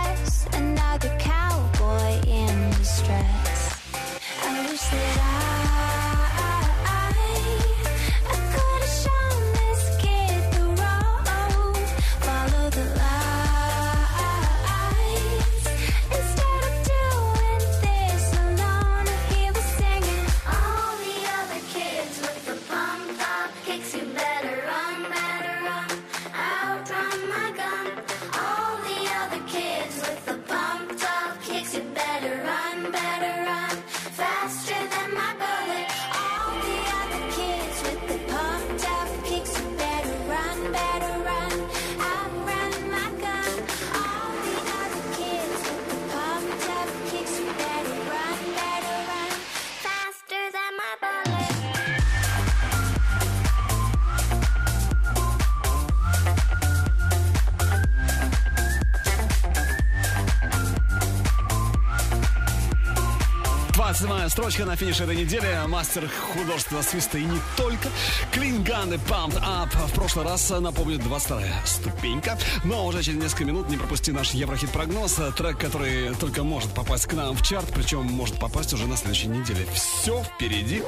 строчка 64.41 64.65
на 64.65 64.75
финише 64.75 65.03
этой 65.03 65.15
недели. 65.15 65.67
Мастер 65.67 66.09
художества 66.33 66.81
свиста 66.81 67.19
и 67.19 67.25
не 67.25 67.39
только. 67.55 67.89
Клинганы, 68.31 68.95
и 68.95 68.97
Pumped 68.97 69.39
Up. 69.39 69.69
В 69.69 69.93
прошлый 69.93 70.25
раз, 70.25 70.49
э, 70.49 70.59
напомню, 70.59 70.97
22-я 70.97 71.63
ступенька. 71.63 72.39
Но 72.63 72.87
уже 72.87 73.03
через 73.03 73.21
несколько 73.21 73.45
минут 73.45 73.69
не 73.69 73.77
пропусти 73.77 74.11
наш 74.11 74.31
Еврохит-прогноз. 74.31 75.19
Э, 75.19 75.31
трек, 75.31 75.59
который 75.59 76.15
только 76.15 76.43
может 76.43 76.73
попасть 76.73 77.05
к 77.05 77.13
нам 77.13 77.35
в 77.35 77.43
чарт, 77.43 77.67
причем 77.71 78.01
может 78.05 78.39
попасть 78.39 78.73
уже 78.73 78.87
на 78.87 78.97
следующей 78.97 79.27
неделе. 79.27 79.67
Все 79.75 80.23
впереди. 80.23 80.81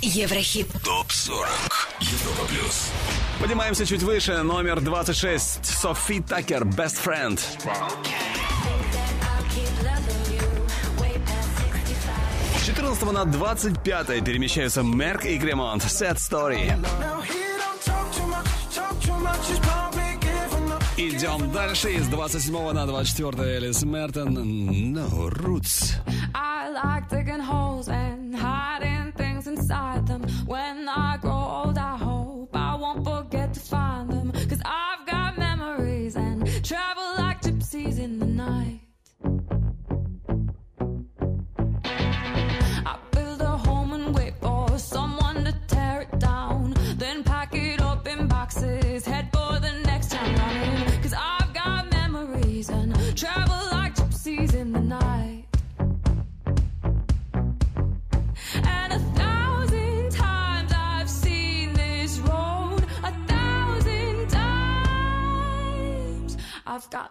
Еврохит. 0.00 0.68
Топ-40. 0.82 1.48
Европа 2.00 2.44
плюс. 2.48 2.88
Поднимаемся 3.38 3.84
чуть 3.84 4.02
выше. 4.02 4.42
Номер 4.42 4.80
26. 4.80 5.66
Софи 5.66 6.20
Такер. 6.20 6.62
Best 6.64 6.96
Friend. 7.04 7.38
Okay. 7.66 8.21
15 13.02 13.12
на 13.12 13.24
25 13.24 14.24
перемещаются 14.24 14.82
Мерк 14.82 15.24
и 15.24 15.36
Кремонт. 15.36 15.82
Set 15.82 16.18
Story. 16.18 16.72
Идем 20.96 21.50
дальше. 21.50 21.94
Из 21.94 22.06
27 22.06 22.72
на 22.72 22.86
24 22.86 23.56
Элис 23.56 23.82
Мертон. 23.82 24.38
No 24.94 25.28
Roots. 25.30 25.94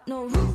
no 0.06 0.24
room. 0.24 0.51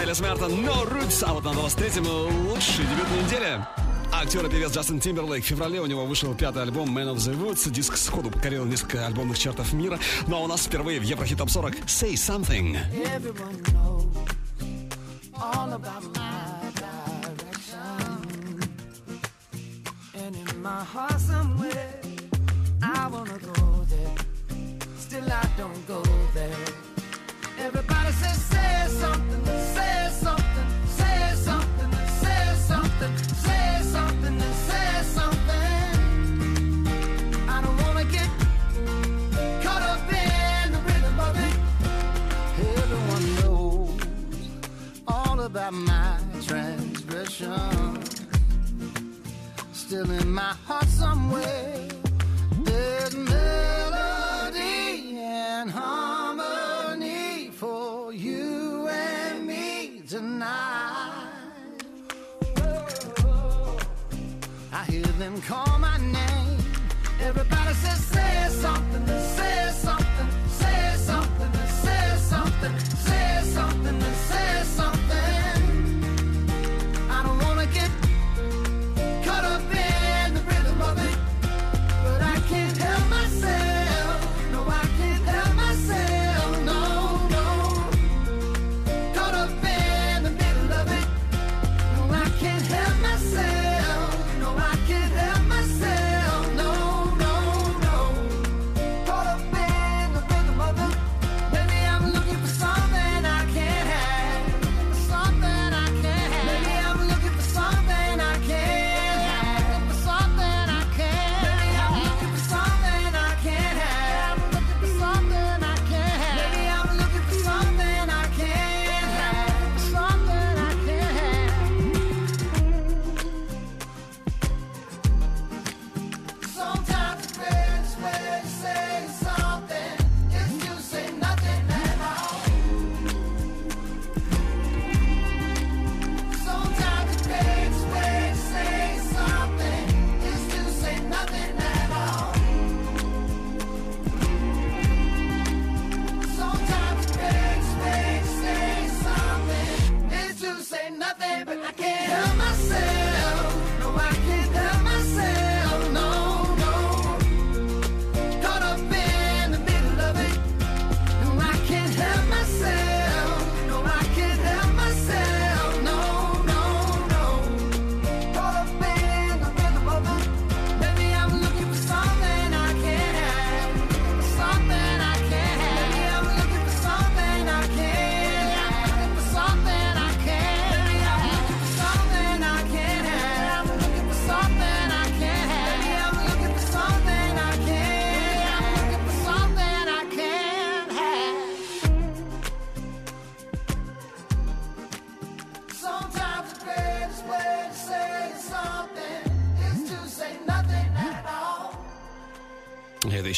Элис 0.00 0.16
Смерта 0.16 0.46
«No 0.46 0.90
Roots», 0.90 1.22
а 1.26 1.34
вот 1.34 1.44
на 1.44 1.50
23-м 1.50 2.48
лучший 2.48 2.84
дебют 2.86 3.06
недели. 3.22 3.62
Актер 4.10 4.46
и 4.46 4.50
певец 4.50 4.72
Джастин 4.72 4.98
Тимберлейк. 4.98 5.44
В 5.44 5.46
феврале 5.46 5.80
у 5.80 5.86
него 5.86 6.06
вышел 6.06 6.34
пятый 6.34 6.62
альбом 6.62 6.96
Man 6.96 7.14
of 7.14 7.16
the 7.16 7.38
Woods. 7.38 7.70
Диск 7.70 7.96
сходу 7.96 8.30
покорил 8.30 8.64
несколько 8.64 9.06
альбомных 9.06 9.38
чартов 9.38 9.74
мира. 9.74 9.98
Ну 10.26 10.36
а 10.36 10.40
у 10.40 10.46
нас 10.46 10.64
впервые 10.64 11.00
в 11.00 11.02
Еврохит 11.02 11.36
Топ 11.36 11.50
40 11.50 11.74
«Say 11.86 12.14
Something». 12.14 12.78
Everyone 12.92 13.59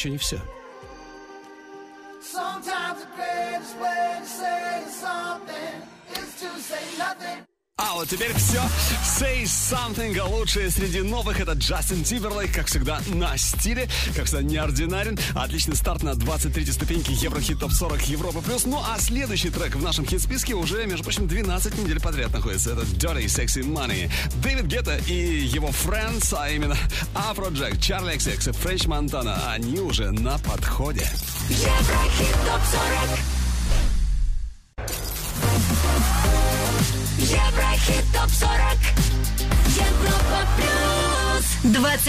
еще 0.03 0.11
не 0.11 0.19
все. 0.19 0.41
Something, 9.63 10.19
а 10.19 10.27
лучшее 10.27 10.71
среди 10.71 11.03
новых 11.03 11.39
это 11.39 11.53
Джастин 11.53 12.03
Тиберлейк, 12.03 12.53
как 12.53 12.67
всегда, 12.67 13.01
на 13.07 13.37
стиле, 13.37 13.89
как 14.17 14.25
всегда, 14.25 14.43
неординарен. 14.43 15.17
Отличный 15.37 15.77
старт 15.77 16.03
на 16.03 16.17
23 16.17 16.67
ступеньке 16.67 17.13
Еврохит 17.13 17.61
Топ 17.61 17.71
40 17.71 18.03
Европа 18.09 18.41
Плюс. 18.41 18.67
Ну 18.67 18.83
а 18.85 18.99
следующий 18.99 19.51
трек 19.51 19.77
в 19.77 19.83
нашем 19.83 20.05
хит-списке 20.05 20.55
уже, 20.55 20.85
между 20.87 21.05
прочим, 21.05 21.29
12 21.29 21.79
недель 21.79 22.01
подряд 22.01 22.33
находится. 22.33 22.73
Это 22.73 22.83
Dirty 22.83 23.27
Sexy 23.27 23.63
Money. 23.63 24.11
Дэвид 24.43 24.67
Гетта 24.67 24.97
и 25.07 25.45
его 25.45 25.69
friends, 25.69 26.35
а 26.37 26.51
именно 26.51 26.77
Афро 27.15 27.51
Джек, 27.51 27.81
Чарли 27.81 28.15
Экс 28.15 28.27
и 28.27 28.53
Френч 28.53 28.87
Монтана, 28.87 29.53
они 29.53 29.79
уже 29.79 30.11
на 30.11 30.39
подходе. 30.39 31.09
Еврохит 31.49 32.35
Топ 32.45 32.61
40 33.09 33.32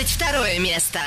22 0.04 0.60
место. 0.60 0.99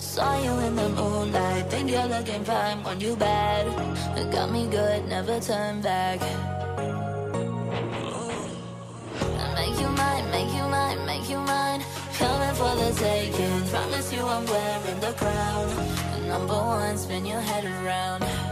Saw 0.00 0.38
you 0.44 0.52
in 0.60 0.76
the 0.76 0.88
moonlight, 0.90 1.72
you're 1.88 2.06
looking 2.06 2.44
fine. 2.44 2.84
when 2.84 3.00
you 3.00 3.16
bad, 3.16 3.66
got 4.30 4.50
me 4.52 4.66
good, 4.68 5.08
never 5.08 5.40
turn 5.40 5.80
back. 5.80 6.20
Make 9.56 9.80
you 9.80 9.88
mine, 9.88 10.30
make 10.30 10.52
you 10.54 10.64
mine, 10.68 11.04
make 11.04 11.28
you 11.28 11.38
mine 11.38 11.73
for 12.54 12.74
the 12.76 12.92
taking. 12.96 13.66
Promise 13.68 14.12
you 14.12 14.22
I'm 14.22 14.46
wearing 14.46 15.00
the 15.00 15.12
crown. 15.12 15.68
Number 16.28 16.54
one, 16.54 16.96
spin 16.96 17.26
your 17.26 17.40
head 17.40 17.64
around. 17.64 18.43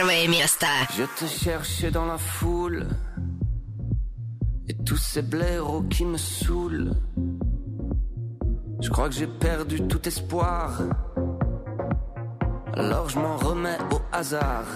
Je 0.00 1.02
te 1.02 1.28
cherchais 1.28 1.90
dans 1.90 2.06
la 2.06 2.18
foule 2.18 2.86
et 4.68 4.74
tous 4.84 4.96
ces 4.96 5.22
blaireaux 5.22 5.82
qui 5.82 6.04
me 6.04 6.16
saoulent. 6.16 6.92
Je 8.80 8.88
crois 8.90 9.08
que 9.08 9.16
j'ai 9.16 9.26
perdu 9.26 9.80
tout 9.88 10.06
espoir. 10.06 10.82
Alors 12.74 13.08
je 13.08 13.18
m'en 13.18 13.36
remets 13.38 13.78
au 13.90 14.00
hasard. 14.12 14.66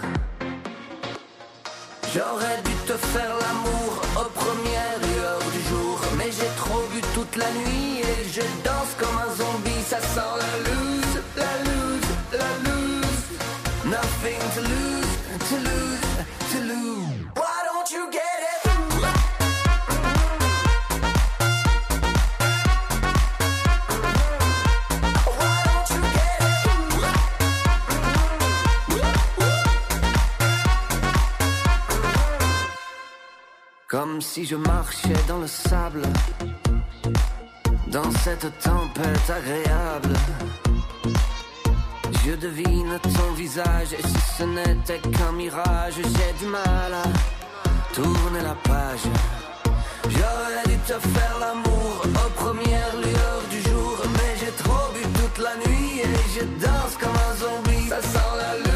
J'aurais 2.12 2.60
dû 2.64 2.74
te 2.88 2.94
faire 2.94 3.34
l'amour 3.42 4.02
aux 4.16 4.30
premières 4.40 4.98
lueurs 5.06 5.50
du 5.52 5.60
jour, 5.70 6.00
mais 6.18 6.32
j'ai 6.32 6.50
trop 6.56 6.82
bu 6.92 7.00
toute 7.14 7.36
la 7.36 7.50
nuit 7.60 8.00
et 8.00 8.28
je 8.28 8.42
danse 8.64 8.92
comme 8.98 9.11
Comme 34.02 34.20
si 34.20 34.44
je 34.44 34.56
marchais 34.56 35.22
dans 35.28 35.38
le 35.38 35.46
sable, 35.46 36.02
dans 37.86 38.10
cette 38.24 38.48
tempête 38.58 39.30
agréable. 39.30 40.14
Je 42.26 42.32
devine 42.32 42.98
ton 43.00 43.32
visage, 43.34 43.92
et 43.92 44.02
si 44.02 44.20
ce 44.38 44.42
n'était 44.42 44.98
qu'un 44.98 45.30
mirage, 45.30 45.94
j'ai 45.98 46.32
du 46.40 46.46
mal 46.50 46.92
à 46.92 47.04
tourner 47.94 48.42
la 48.42 48.56
page. 48.68 49.06
J'aurais 50.10 50.66
dû 50.66 50.78
te 50.78 50.98
faire 51.14 51.36
l'amour 51.38 52.02
aux 52.04 52.30
premières 52.42 52.96
lueurs 53.04 53.44
du 53.52 53.60
jour, 53.70 53.98
mais 54.14 54.34
j'ai 54.40 54.52
trop 54.64 54.88
bu 54.94 55.02
toute 55.20 55.38
la 55.44 55.54
nuit 55.64 56.00
et 56.00 56.40
je 56.40 56.44
danse 56.64 56.96
comme 56.98 57.18
un 57.30 57.34
zombie. 57.36 57.88
Ça 57.88 58.02
sent 58.02 58.32
la 58.36 58.71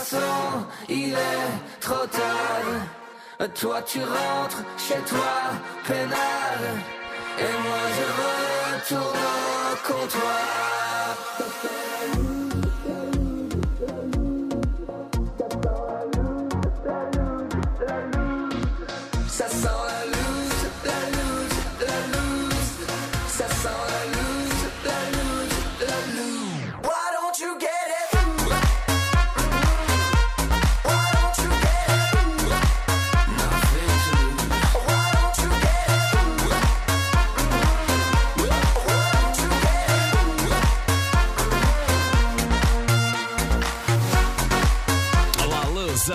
façon, 0.00 0.66
il 0.88 1.12
est 1.12 1.80
trop 1.80 2.06
tard. 2.06 3.48
Toi, 3.54 3.82
tu 3.82 4.00
rentres 4.00 4.62
chez 4.76 5.00
toi, 5.08 5.32
peinard. 5.86 6.64
Et 7.38 7.54
moi, 7.64 7.82
je 7.96 8.06
retourne 8.20 9.18
au 9.70 9.92
comptoir. 9.92 11.79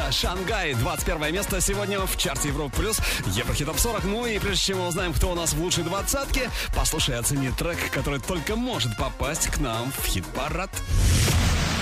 За 0.06 0.12
Шангай. 0.12 0.74
21 0.74 1.34
место 1.34 1.62
сегодня 1.62 2.00
в 2.00 2.18
чарте 2.18 2.50
Европа 2.50 2.76
Плюс. 2.78 3.00
Еврохит 3.28 3.68
Топ 3.68 3.80
40. 3.80 4.04
Ну 4.06 4.26
и 4.26 4.40
прежде 4.40 4.66
чем 4.66 4.80
мы 4.80 4.88
узнаем, 4.88 5.14
кто 5.14 5.32
у 5.32 5.36
нас 5.36 5.54
в 5.54 5.62
лучшей 5.62 5.84
двадцатке, 5.84 6.50
послушай 6.76 7.16
и 7.16 7.18
оцени 7.18 7.52
трек, 7.52 7.78
который 7.92 8.20
только 8.20 8.56
может 8.56 8.96
попасть 8.98 9.48
к 9.48 9.60
нам 9.60 9.92
в 9.92 10.06
хит-парад. 10.06 10.70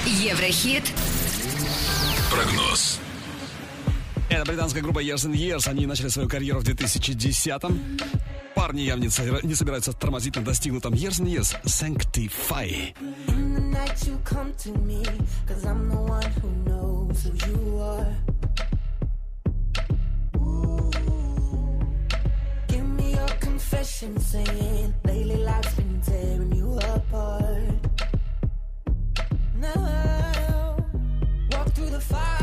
Еврохит. 0.05 0.91
Прогноз. 2.31 2.99
Это 4.33 4.45
британская 4.45 4.81
группа 4.81 4.97
Years 4.97 5.27
and 5.29 5.35
Years. 5.35 5.69
Они 5.69 5.85
начали 5.85 6.07
свою 6.07 6.27
карьеру 6.27 6.59
в 6.59 6.63
2010-м. 6.63 7.99
Парни 8.55 8.81
явно 8.81 9.03
не 9.03 9.09
со- 9.09 9.45
не 9.45 9.53
собираются 9.53 9.93
тормозить 9.93 10.35
на 10.35 10.43
достигнутом 10.43 10.93
Years 10.93 11.21
and 11.21 11.27
Years. 11.27 11.55
Sanctify. 11.65 12.95
Through 31.75 31.89
the 31.89 31.99
fire 32.01 32.42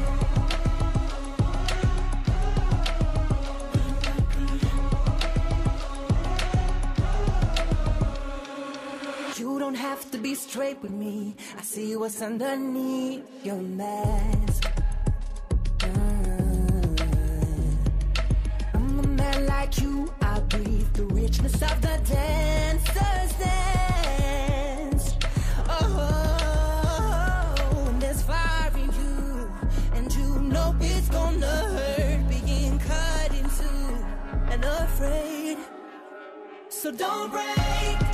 be 10.31 10.35
straight 10.35 10.81
with 10.81 10.91
me. 10.91 11.35
I 11.57 11.61
see 11.61 11.97
what's 11.97 12.21
underneath 12.21 13.25
your 13.43 13.57
mask. 13.57 14.63
Mm. 15.79 17.01
I'm 18.73 18.99
a 18.99 19.07
man 19.07 19.45
like 19.45 19.77
you. 19.81 20.09
I 20.21 20.39
breathe 20.51 20.93
the 20.93 21.03
richness 21.07 21.55
of 21.55 21.81
the 21.81 21.99
dancer's 22.13 23.33
dance. 23.43 25.15
Oh, 25.67 26.77
there's 27.99 28.21
fire 28.21 28.71
in 28.83 28.89
you, 29.01 29.51
and 29.95 30.13
you 30.13 30.39
know 30.53 30.73
it's 30.79 31.09
gonna 31.09 31.57
hurt 31.75 32.29
being 32.29 32.79
cut 32.79 33.31
and 34.51 34.63
afraid. 34.63 35.57
So 36.69 36.89
don't 36.89 37.31
break. 37.31 38.10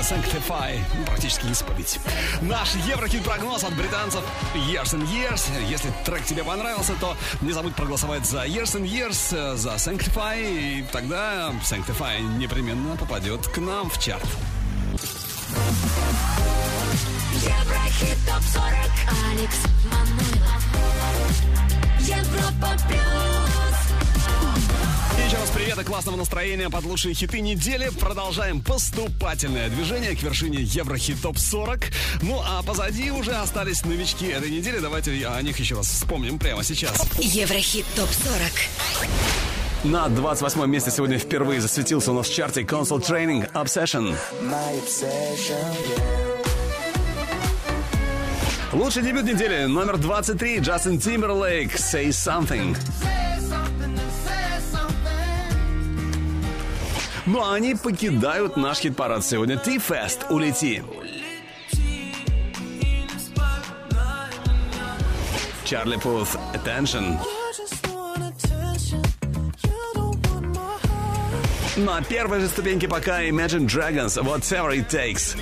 Sanctify. 0.00 0.78
Ну, 0.98 1.04
Практически 1.06 1.46
исповедь. 1.46 1.98
Наш 2.40 2.74
Еврохит 2.86 3.24
прогноз 3.24 3.64
от 3.64 3.74
британцев 3.74 4.22
Years 4.54 4.94
and 4.94 5.06
Years. 5.08 5.42
Если 5.68 5.92
трек 6.04 6.24
тебе 6.24 6.44
понравился, 6.44 6.94
то 7.00 7.16
не 7.40 7.52
забудь 7.52 7.74
проголосовать 7.74 8.26
за 8.26 8.44
Years 8.44 8.80
and 8.80 8.84
Years, 8.84 9.32
э, 9.32 9.56
за 9.56 9.74
Sanctify. 9.74 10.38
И 10.40 10.84
тогда 10.92 11.52
Sanctify 11.62 12.20
непременно 12.38 12.96
попадет 12.96 13.46
к 13.48 13.58
нам 13.58 13.90
в 13.90 13.98
чарт. 13.98 14.26
Еврохит 17.34 18.18
ТОП-40 18.26 19.32
Алекс 19.32 19.56
Манойлов 19.84 20.27
И 25.80 25.84
классного 25.84 26.16
настроения 26.16 26.70
под 26.70 26.84
лучшие 26.84 27.14
хиты 27.14 27.40
недели. 27.40 27.90
Продолжаем 28.00 28.60
поступательное 28.60 29.68
движение 29.68 30.16
к 30.16 30.22
вершине 30.22 30.62
Еврохит 30.62 31.20
ТОП 31.22 31.38
40. 31.38 31.80
Ну 32.22 32.40
а 32.44 32.62
позади 32.62 33.10
уже 33.10 33.32
остались 33.32 33.84
новички 33.84 34.26
этой 34.26 34.50
недели. 34.50 34.78
Давайте 34.78 35.26
о 35.26 35.40
них 35.40 35.58
еще 35.58 35.76
раз 35.76 35.86
вспомним 35.86 36.38
прямо 36.38 36.64
сейчас. 36.64 37.06
Еврохит 37.18 37.86
ТОП-40. 37.94 38.52
На 39.84 40.08
28 40.08 40.66
месте 40.66 40.90
сегодня 40.90 41.18
впервые 41.18 41.60
засветился 41.60 42.10
у 42.10 42.14
нас 42.14 42.28
в 42.28 42.34
чарте 42.34 42.62
Console 42.62 43.00
Training 43.00 43.52
Obsession. 43.52 44.16
My 44.42 44.82
obsession, 44.82 45.76
yeah. 45.96 46.38
Лучший 48.72 49.02
дебют 49.02 49.24
недели 49.24 49.64
номер 49.64 49.96
23 49.96 50.58
Джастин 50.58 51.00
Тимберлейк 51.00 51.74
Say 51.74 52.08
Something. 52.08 52.76
Ну 57.30 57.42
а 57.42 57.54
они 57.54 57.74
покидают 57.74 58.56
наш 58.56 58.78
хит-парад 58.78 59.22
сегодня. 59.22 59.58
T-Fest 59.58 60.30
«Улети». 60.30 60.82
Чарли 65.66 65.96
Пут 65.96 66.28
«Attention». 66.54 67.18
На 71.76 72.00
первой 72.00 72.40
же 72.40 72.48
ступеньке 72.48 72.88
пока 72.88 73.22
Imagine 73.22 73.66
Dragons 73.66 74.16
«Whatever 74.22 74.74
It 74.74 74.88
Takes» 74.88 75.36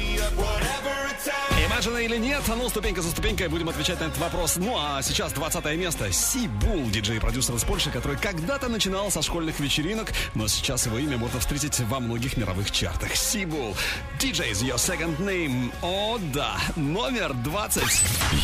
заряжена 1.76 2.00
или 2.00 2.16
нет? 2.16 2.42
А 2.48 2.56
ну, 2.56 2.68
ступенька 2.70 3.02
за 3.02 3.10
ступенькой 3.10 3.48
будем 3.48 3.68
отвечать 3.68 4.00
на 4.00 4.04
этот 4.04 4.18
вопрос. 4.18 4.56
Ну, 4.56 4.76
а 4.78 5.02
сейчас 5.02 5.32
20 5.32 5.64
место. 5.76 6.10
Сибул, 6.10 6.88
диджей-продюсер 6.88 7.54
из 7.54 7.64
Польши, 7.64 7.90
который 7.90 8.16
когда-то 8.16 8.68
начинал 8.68 9.10
со 9.10 9.20
школьных 9.20 9.60
вечеринок, 9.60 10.12
но 10.34 10.48
сейчас 10.48 10.86
его 10.86 10.98
имя 10.98 11.18
можно 11.18 11.38
встретить 11.38 11.78
во 11.80 12.00
многих 12.00 12.38
мировых 12.38 12.70
чартах. 12.70 13.14
Сибул. 13.14 13.76
диджей 14.18 14.52
DJ's 14.52 14.62
Your 14.62 14.76
Second 14.76 15.18
Name. 15.18 15.70
О, 15.82 16.18
да. 16.32 16.56
Номер 16.76 17.34
20. 17.34 17.82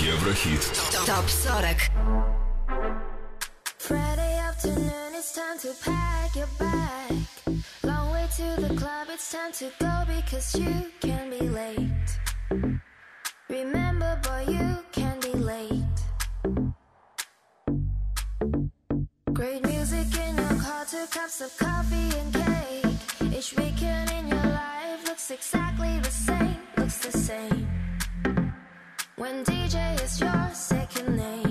Еврохит. 0.02 0.60
Топ 1.06 1.28
40. 1.28 1.76
To 8.32 8.62
the 8.62 8.74
club, 8.76 9.08
it's 9.10 9.30
time 9.30 9.52
to 9.52 9.70
go 9.78 10.04
because 10.06 10.54
you 10.58 10.90
can 11.02 11.28
be 11.28 11.48
late. 11.50 12.91
Remember, 13.52 14.18
boy, 14.22 14.46
you 14.48 14.78
can 14.92 15.20
be 15.20 15.34
late. 15.34 15.98
Great 19.34 19.62
music 19.66 20.06
in 20.26 20.36
your 20.38 20.56
car, 20.62 20.86
two 20.90 21.04
cups 21.10 21.42
of 21.42 21.54
coffee 21.58 22.16
and 22.18 22.32
cake. 22.32 23.36
Each 23.36 23.54
weekend 23.54 24.10
in 24.10 24.28
your 24.28 24.46
life 24.46 25.06
looks 25.06 25.30
exactly 25.30 25.98
the 25.98 26.10
same, 26.10 26.56
looks 26.78 26.96
the 27.04 27.12
same. 27.12 27.68
When 29.16 29.44
DJ 29.44 30.02
is 30.02 30.18
your 30.18 30.48
second 30.54 31.14
name. 31.14 31.41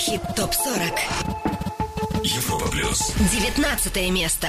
Еврохит 0.00 0.22
ТОП-40. 0.34 2.24
Европа 2.24 2.68
Плюс. 2.70 3.12
19 3.32 4.10
место. 4.10 4.48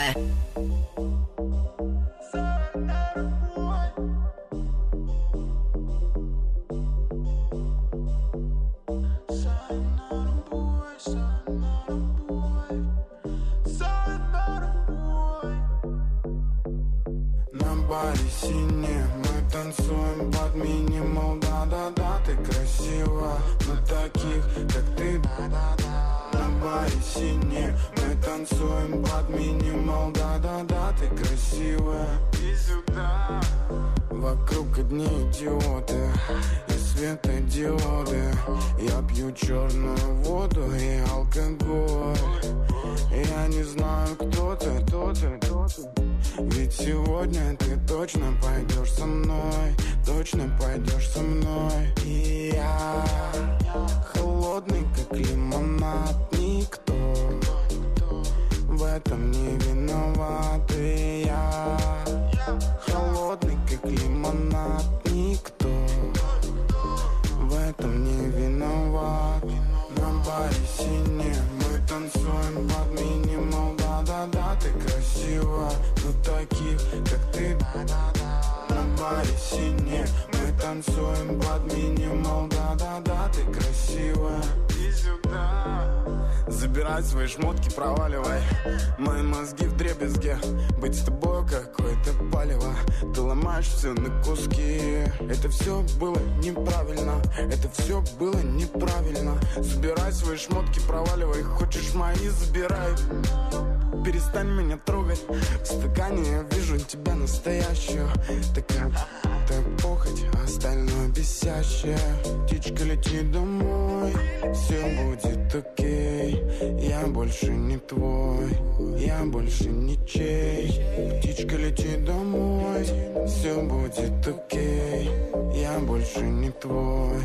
Больше 119.41 119.69
ничей. 119.69 120.79
Птичка 121.19 121.55
лети 121.55 121.97
домой. 121.97 122.83
Все 123.27 123.59
будет 123.61 124.27
окей. 124.27 125.09
Я 125.53 125.79
больше 125.79 126.21
не 126.21 126.51
твой. 126.51 127.17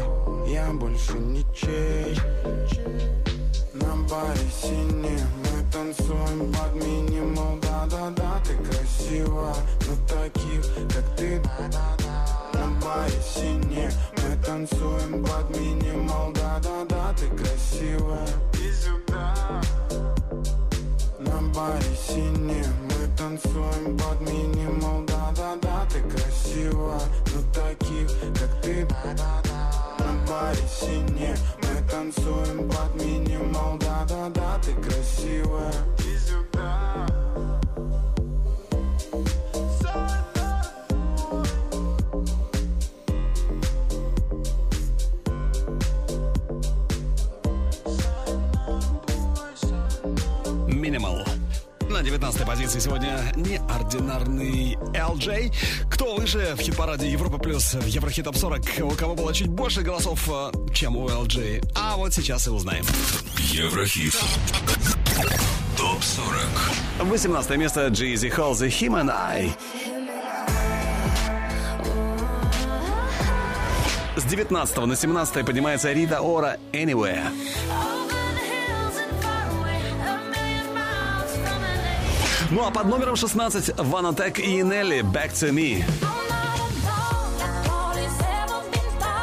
Я 0.48 0.70
больше 0.72 1.18
ничей. 1.18 2.18
На 3.74 3.96
баре 4.08 4.48
сине 4.50 5.18
Мы 5.42 5.70
танцуем 5.70 6.52
под 6.52 6.74
минимал. 6.76 7.58
Да-да-да, 7.60 8.42
ты 8.46 8.54
красива. 8.64 9.54
Но 9.86 9.96
таких, 10.08 10.62
как 10.94 11.16
ты. 11.16 11.42
На 12.54 12.80
баре 12.80 13.20
сине 13.22 13.90
Мы 14.16 14.42
танцуем 14.42 15.22
под 15.22 15.50
минимал. 15.58 16.32
Да-да-да, 16.32 17.14
ты 17.18 17.26
красивая 17.36 18.26
И 18.54 18.72
сюда 18.72 19.60
На 21.26 21.40
баре 21.54 21.94
сине 21.96 22.64
Мы 22.84 23.16
танцуем 23.16 23.96
под 23.98 24.20
минимал 24.20 25.04
Да-да-да, 25.06 25.86
ты 25.90 26.00
красива. 26.02 27.00
Но 27.34 27.42
таких, 27.52 28.08
как 28.40 28.62
ты 28.62 28.86
Да-да-да. 28.86 30.04
На 30.04 30.26
баре 30.28 30.66
сине 30.68 31.36
Мы 31.62 31.90
танцуем 31.90 32.68
под 32.68 32.94
минимал 33.02 33.76
Да-да-да, 33.78 34.60
ты 34.64 34.72
красивая 34.74 35.72
И 35.98 36.16
сюда 36.18 37.06
Minimal. 50.68 51.15
На 52.16 52.20
19 52.20 52.46
позиции 52.46 52.78
сегодня 52.78 53.20
неординарный 53.36 54.78
LJ. 54.94 55.52
Кто 55.90 56.14
выше 56.14 56.54
в 56.56 56.60
хит-параде 56.62 57.10
Европа 57.10 57.36
Плюс 57.36 57.74
в 57.74 57.84
Еврохит 57.84 58.24
Топ 58.24 58.38
40? 58.38 58.62
У 58.84 58.90
кого 58.92 59.14
было 59.14 59.34
чуть 59.34 59.48
больше 59.48 59.82
голосов, 59.82 60.26
э, 60.26 60.50
чем 60.72 60.96
у 60.96 61.06
LJ? 61.10 61.72
А 61.74 61.94
вот 61.98 62.14
сейчас 62.14 62.46
и 62.46 62.50
узнаем. 62.50 62.86
Еврохит. 63.36 64.14
Топ 65.76 66.02
40. 66.02 66.38
18 67.00 67.56
место 67.58 67.88
Jeezy 67.88 68.34
Halsey, 68.34 68.68
Him 68.68 68.98
and 68.98 69.10
I. 69.10 69.52
С 74.16 74.24
19 74.24 74.86
на 74.86 74.96
17 74.96 75.44
поднимается 75.44 75.92
Рита 75.92 76.22
Ора 76.22 76.56
Anywhere. 76.72 77.28
Ну 82.50 82.64
а 82.64 82.70
под 82.70 82.86
номером 82.86 83.16
16 83.16 83.74
Ванатек 83.78 84.38
и 84.38 84.62
Нелли 84.62 85.00
Back 85.00 85.32
to 85.32 85.50
Me. 85.50 85.84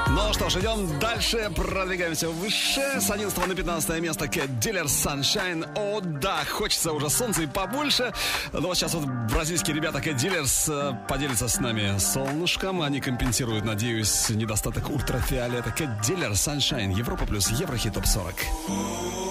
Ну 0.10 0.34
что 0.34 0.50
ж, 0.50 0.58
идем 0.58 1.00
дальше, 1.00 1.50
продвигаемся 1.56 2.30
выше. 2.30 3.00
С 3.00 3.10
11 3.10 3.48
на 3.48 3.56
15 3.56 4.02
место 4.02 4.26
Cat 4.26 4.50
Dealer 4.60 4.86
Sunshine. 4.86 5.66
О, 5.76 6.02
да, 6.02 6.44
хочется 6.50 6.92
уже 6.92 7.10
солнца 7.10 7.44
и 7.44 7.48
побольше. 7.48 8.12
Но 8.52 8.62
вот 8.62 8.78
сейчас 8.78 8.94
вот 8.94 9.06
бразильские 9.32 9.76
ребята 9.76 10.00
Dealers 10.00 10.70
э, 10.70 10.94
поделятся 11.08 11.48
с 11.48 11.60
нами 11.60 11.98
солнышком. 11.98 12.82
Они 12.82 13.00
компенсируют, 13.00 13.64
надеюсь, 13.64 14.30
недостаток 14.30 14.90
ультрафиолета. 14.90 15.70
Cat 15.70 16.02
Dealer 16.02 16.34
Sunshine. 16.34 16.94
Европа 16.94 17.26
плюс 17.26 17.50
Еврохит 17.50 17.94
топ 17.94 18.06
40. 18.06 18.36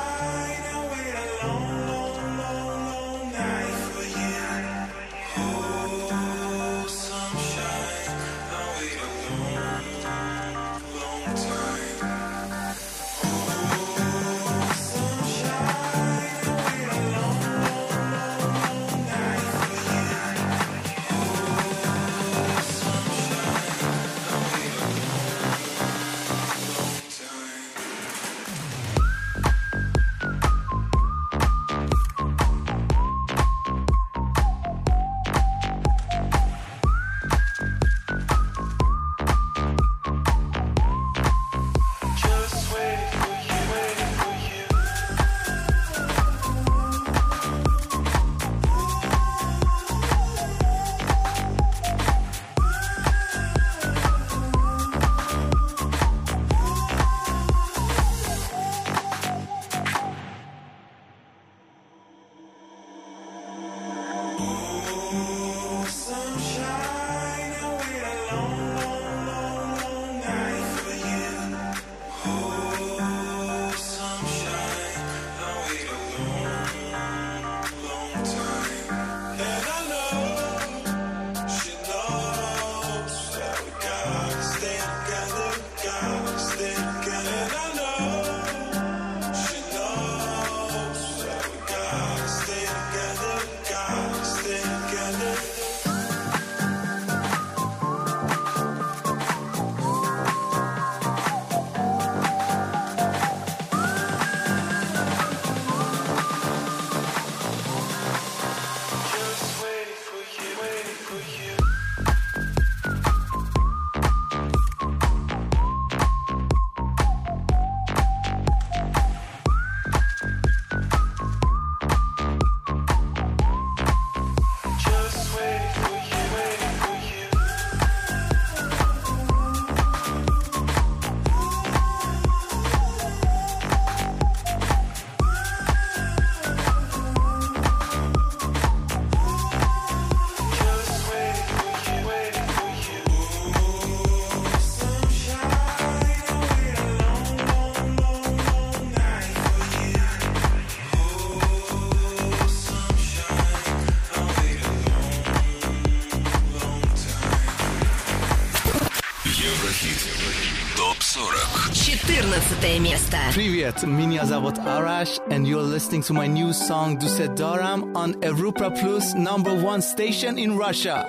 14 162.64 162.82
место. 162.82 163.18
Привет, 163.34 163.82
меня 163.82 164.24
зовут 164.24 164.56
Arash, 164.58 165.20
and 165.30 165.46
you're 165.46 165.62
listening 165.62 166.02
to 166.02 166.14
my 166.14 166.26
new 166.26 166.52
song 166.52 166.96
Dusedaram 166.98 167.94
on 167.94 168.14
Europa 168.22 168.70
Plus 168.70 169.14
number 169.14 169.54
one 169.54 169.82
station 169.82 170.38
in 170.38 170.56
Russia. 170.56 171.06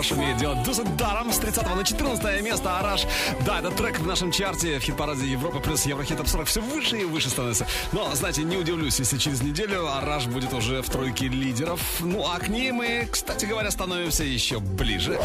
Как 0.00 0.06
Араш 0.06 0.12
умеет 0.12 0.36
делать. 0.38 0.62
Дуса 0.62 0.84
даром 0.96 1.32
с 1.32 1.38
30 1.38 1.76
на 1.76 1.84
14 1.84 2.42
место 2.42 2.78
Араш. 2.78 3.06
Да, 3.44 3.58
этот 3.58 3.76
трек 3.76 3.98
в 3.98 4.06
нашем 4.06 4.32
чарте 4.32 4.78
в 4.78 4.82
хит-параде 4.82 5.26
Европа 5.26 5.60
плюс 5.60 5.84
Еврохит 5.86 6.16
Топ 6.16 6.28
40 6.28 6.46
все 6.46 6.60
выше 6.60 6.98
и 6.98 7.04
выше 7.04 7.28
становится. 7.28 7.66
Но, 7.92 8.14
знаете, 8.14 8.42
не 8.42 8.56
удивлюсь, 8.56 8.98
если 8.98 9.18
через 9.18 9.42
неделю 9.42 9.86
Араш 9.86 10.26
будет 10.26 10.52
уже 10.52 10.82
в 10.82 10.90
тройке 10.90 11.28
лидеров. 11.28 11.80
Ну, 12.00 12.26
а 12.26 12.38
к 12.38 12.48
ней 12.48 12.72
мы, 12.72 13.08
кстати 13.10 13.44
говоря, 13.46 13.70
становимся 13.70 14.24
еще 14.24 14.60
ближе. 14.60 15.20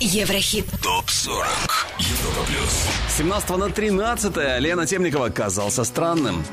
Еврохит. 0.00 0.66
Топ-40. 0.82 1.44
Европа 1.98 2.46
плюс. 2.46 2.86
17 3.16 3.50
на 3.50 3.70
13 3.70 4.60
Лена 4.60 4.86
Темникова 4.86 5.28
казался 5.30 5.82
странным. 5.82 6.44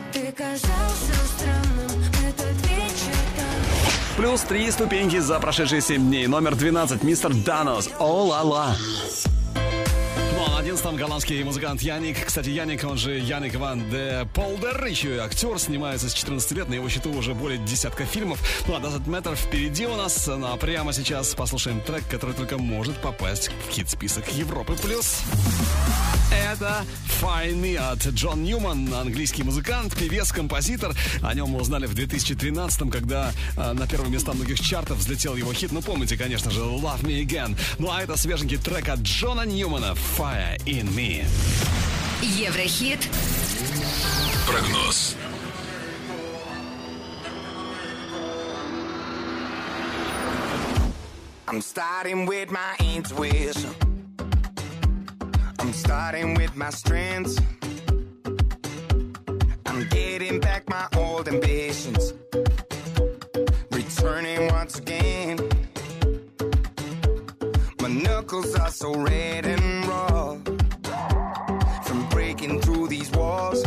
Плюс 4.25 4.41
три 4.41 4.71
ступеньки 4.71 5.19
за 5.19 5.39
прошедшие 5.39 5.81
7 5.81 6.01
дней. 6.01 6.25
Номер 6.25 6.55
12. 6.55 7.03
Мистер 7.03 7.31
Данос. 7.31 7.91
О 7.99 8.23
ла 8.23 8.41
ла. 8.41 8.75
Ну 10.33 10.45
а 10.47 10.49
на 10.49 10.57
11 10.57 10.95
голландский 10.95 11.43
музыкант 11.43 11.83
Яник. 11.83 12.25
Кстати, 12.25 12.49
Яник, 12.49 12.83
он 12.85 12.97
же 12.97 13.19
Яник 13.19 13.53
Ван 13.53 13.87
де 13.91 14.27
Полдер, 14.33 14.83
еще 14.85 15.17
и 15.17 15.19
актер, 15.19 15.59
снимается 15.59 16.09
с 16.09 16.13
14 16.15 16.51
лет. 16.53 16.69
На 16.69 16.73
его 16.73 16.89
счету 16.89 17.11
уже 17.13 17.35
более 17.35 17.59
десятка 17.59 18.03
фильмов. 18.05 18.39
Ну 18.67 18.73
а 18.73 18.79
Doesn't 18.79 19.05
Matter 19.05 19.35
впереди 19.35 19.85
у 19.85 19.95
нас. 19.95 20.25
Ну 20.25 20.47
а 20.51 20.57
прямо 20.57 20.91
сейчас 20.91 21.35
послушаем 21.35 21.79
трек, 21.81 22.01
который 22.09 22.33
только 22.33 22.57
может 22.57 22.97
попасть 22.97 23.51
в 23.69 23.73
хит-список 23.73 24.27
Европы+. 24.33 24.73
плюс. 24.73 25.19
Это 26.35 26.85
Find 27.21 27.61
Me 27.61 27.77
от 27.77 28.05
Джон 28.07 28.43
Ньюман, 28.43 28.93
английский 28.93 29.43
музыкант, 29.43 29.95
певец, 29.95 30.31
композитор. 30.31 30.93
О 31.21 31.33
нем 31.33 31.49
мы 31.49 31.61
узнали 31.61 31.85
в 31.85 31.93
2013 31.93 32.89
когда 32.91 33.31
э, 33.57 33.73
на 33.73 33.87
первые 33.87 34.11
места 34.11 34.33
многих 34.33 34.59
чартов 34.59 34.97
взлетел 34.97 35.35
его 35.35 35.53
хит. 35.53 35.71
Ну, 35.71 35.81
помните, 35.81 36.17
конечно 36.17 36.51
же, 36.51 36.61
Love 36.61 37.03
Me 37.03 37.25
Again. 37.25 37.57
Ну, 37.79 37.89
а 37.91 38.01
это 38.01 38.17
свеженький 38.17 38.57
трек 38.57 38.89
от 38.89 38.99
Джона 38.99 39.45
Ньюмана 39.45 39.95
Fire 40.17 40.57
In 40.65 40.93
Me. 40.93 41.25
Еврохит. 42.21 42.99
Прогноз. 44.47 45.15
I'm 51.47 51.61
starting 51.61 52.25
with 52.25 52.51
my 52.51 52.75
intuition. 52.79 53.84
I'm 55.65 55.73
starting 55.73 56.35
with 56.35 56.55
my 56.55 56.69
strengths. 56.69 57.41
I'm 59.65 59.87
getting 59.89 60.39
back 60.39 60.69
my 60.69 60.87
old 60.95 61.27
ambitions. 61.27 62.13
Returning 63.71 64.47
once 64.51 64.77
again. 64.77 65.39
My 67.81 67.87
knuckles 67.87 68.53
are 68.53 68.69
so 68.69 68.93
red 68.93 69.47
and 69.47 69.87
raw. 69.87 70.37
From 71.81 72.09
breaking 72.09 72.61
through 72.61 72.87
these 72.87 73.09
walls. 73.13 73.65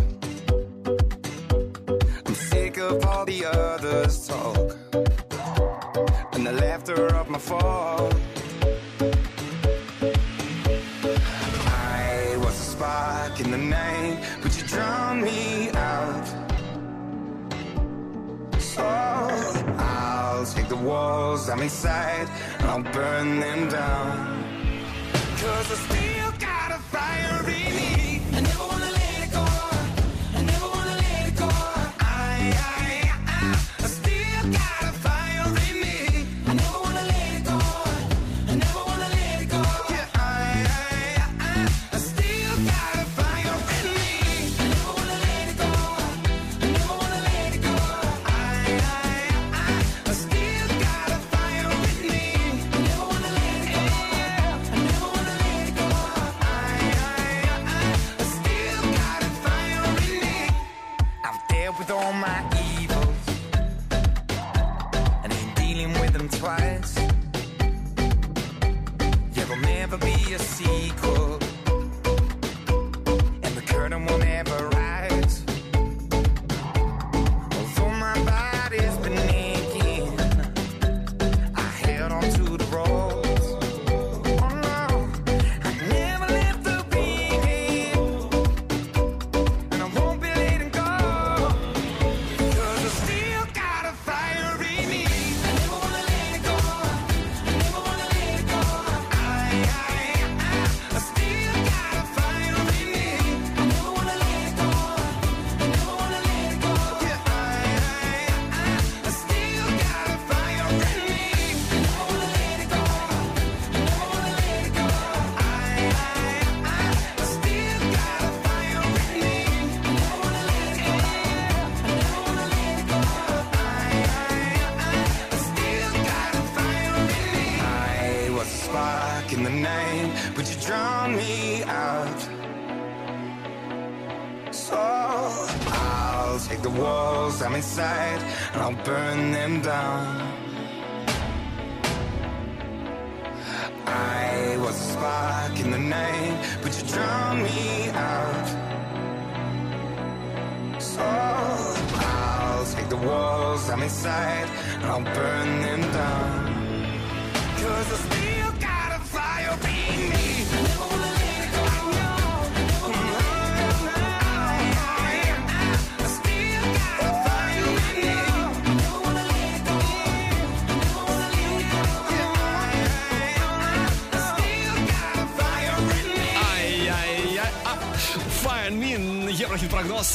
I'm 2.26 2.34
sick 2.34 2.78
of 2.78 3.05
all 3.07 3.24
the 3.24 3.44
others' 3.44 4.28
talk 4.28 4.76
and 6.32 6.46
the 6.46 6.53
laughter 6.53 7.09
of 7.16 7.28
my 7.28 7.40
fall. 7.40 8.09
In 13.49 13.61
the 13.61 13.66
night, 13.66 14.22
but 14.42 14.55
you 14.59 14.66
drown 14.66 15.22
me 15.22 15.70
out. 15.70 16.26
So 18.59 18.84
I'll 18.84 20.44
take 20.44 20.68
the 20.68 20.76
walls 20.76 21.49
I'm 21.49 21.61
inside 21.61 22.28
and 22.59 22.68
I'll 22.68 22.92
burn 22.92 23.40
them 23.40 23.68
down. 23.70 24.38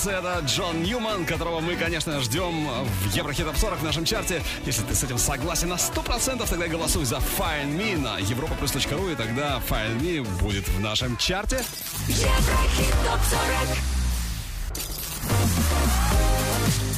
Это 0.06 0.44
Джон 0.46 0.84
Ньюман, 0.84 1.26
которого 1.26 1.62
мы, 1.62 1.76
конечно, 1.76 2.20
ждем 2.20 2.68
в 2.68 3.16
Еврохит 3.16 3.46
Топ 3.46 3.56
40 3.56 3.80
в 3.80 3.84
нашем 3.84 4.04
чарте. 4.04 4.44
Если 4.66 4.84
ты 4.84 4.96
с 4.96 5.04
этим 5.04 5.18
согласен 5.18 5.70
на 5.70 5.76
100%, 5.76 6.46
тогда 6.50 6.68
голосуй 6.68 7.06
за 7.06 7.18
Fine 7.18 7.78
Me 7.78 7.98
на 7.98 8.20
europaplus.ru, 8.20 9.14
и 9.14 9.16
тогда 9.16 9.62
Fine 9.70 10.00
Me 10.02 10.22
будет 10.40 10.68
в 10.68 10.80
нашем 10.82 11.16
чарте. 11.16 11.64
Еврохит 12.08 12.94
ТОП-40 13.06 13.78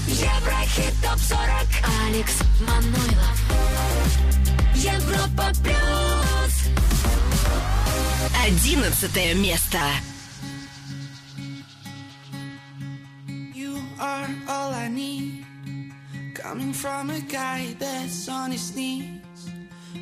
Еврохит 0.07 0.93
ТОП-40 1.03 1.67
Алекс 2.07 2.39
Манойлов 2.61 3.41
Европа 4.73 5.51
Плюс 5.61 5.75
Одиннадцатое 8.43 9.35
место. 9.35 9.79
Are 13.99 14.27
all 14.47 14.73
I 14.73 14.87
need. 14.87 15.45
Coming 16.33 16.73
from 16.73 17.09
a 17.09 17.19
guy 17.21 17.75
that's 17.79 18.27
on 18.27 18.51
his 18.51 18.75
knees. 18.75 19.21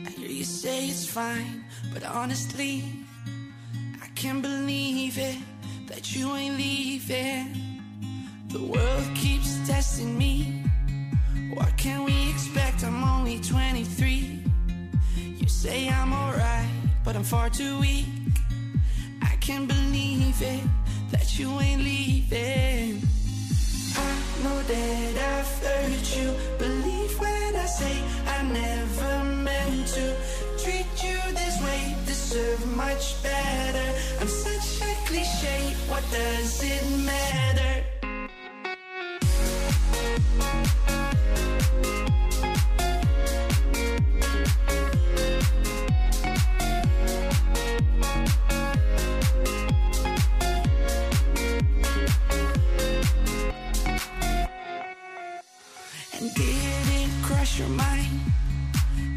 I 0.06 0.10
hear 0.10 0.30
you 0.30 0.44
say 0.44 0.88
it's 0.88 1.06
fine, 1.06 1.64
but 1.94 2.04
honestly, 2.04 2.84
I 4.02 4.08
can't 4.16 4.42
believe 4.42 5.18
it 5.18 5.38
that 5.88 6.16
you 6.16 6.36
ain't 6.36 6.58
leaving. 6.58 7.82
The 8.48 8.64
world 8.64 9.16
keeps 9.16 9.68
testing 9.68 10.18
me. 10.18 10.64
What 11.54 11.78
can 11.78 12.04
we 12.04 12.30
expect? 12.32 12.84
I'm 12.84 13.04
only 13.04 13.40
23. 13.40 14.44
You 15.18 15.48
say 15.48 15.90
I'm 15.90 16.14
alright, 16.14 16.70
but 17.04 17.16
I'm 17.16 17.24
far 17.24 17.50
too 17.50 17.80
weak. 17.80 18.06
I 19.22 19.36
can't 19.40 19.68
believe 19.68 20.42
it 20.42 20.64
that 21.12 21.38
you 21.38 21.60
ain't 21.60 21.84
leaving. 21.84 23.13
Know 24.44 24.62
that 24.62 25.16
I've 25.36 25.64
hurt 25.64 26.18
you. 26.18 26.36
Believe 26.60 27.18
when 27.18 27.56
I 27.56 27.66
say 27.66 27.96
I 28.28 28.44
never 28.44 29.24
meant 29.24 29.88
to 29.88 30.16
treat 30.62 30.92
you 31.02 31.18
this 31.32 31.62
way. 31.64 31.96
Deserve 32.06 32.66
much 32.76 33.24
better. 33.24 33.88
I'm 34.20 34.28
such 34.28 34.82
a 34.82 34.94
cliche. 35.08 35.76
What 35.88 36.04
does 36.12 36.62
it 36.62 36.84
matter? 37.06 37.83
Your 57.60 57.68
mind? 57.70 58.20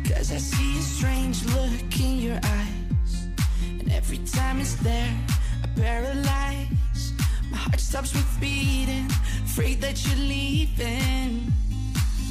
Cause 0.04 0.30
I 0.30 0.36
see 0.36 0.78
a 0.78 0.82
strange 0.82 1.44
look 1.46 2.00
in 2.00 2.18
your 2.18 2.38
eyes. 2.42 3.28
And 3.80 3.90
every 3.92 4.18
time 4.18 4.60
it's 4.60 4.74
there, 4.76 5.14
I 5.64 5.66
paralyze. 5.80 7.12
My 7.50 7.56
heart 7.56 7.80
stops 7.80 8.12
with 8.12 8.28
beating, 8.40 9.08
afraid 9.44 9.80
that 9.80 10.04
you're 10.04 10.26
leaving. 10.26 11.52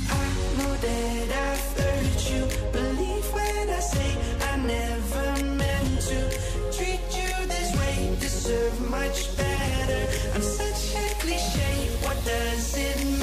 I 0.09 0.25
know 0.57 0.75
that 0.75 1.27
I've 1.47 1.67
hurt 1.79 2.31
you. 2.31 2.41
Believe 2.71 3.25
when 3.33 3.69
I 3.69 3.79
say 3.79 4.11
I 4.51 4.57
never 4.57 5.45
meant 5.55 6.01
to 6.09 6.19
treat 6.77 7.01
you 7.17 7.31
this 7.47 7.69
way. 7.79 8.15
Deserve 8.19 8.89
much 8.91 9.35
better. 9.37 10.01
I'm 10.35 10.41
such 10.41 10.95
a 10.95 11.15
cliche. 11.19 11.89
What 12.03 12.17
does 12.25 12.77
it 12.77 12.97
matter? 13.05 13.14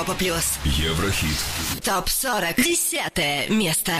Европа 0.00 0.14
плюс. 0.14 0.58
Еврохит. 0.64 1.36
Топ 1.84 2.08
40. 2.08 2.56
Десятое 2.56 3.48
место. 3.48 3.92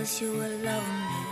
cause 0.00 0.22
you 0.22 0.32
alone. 0.32 1.29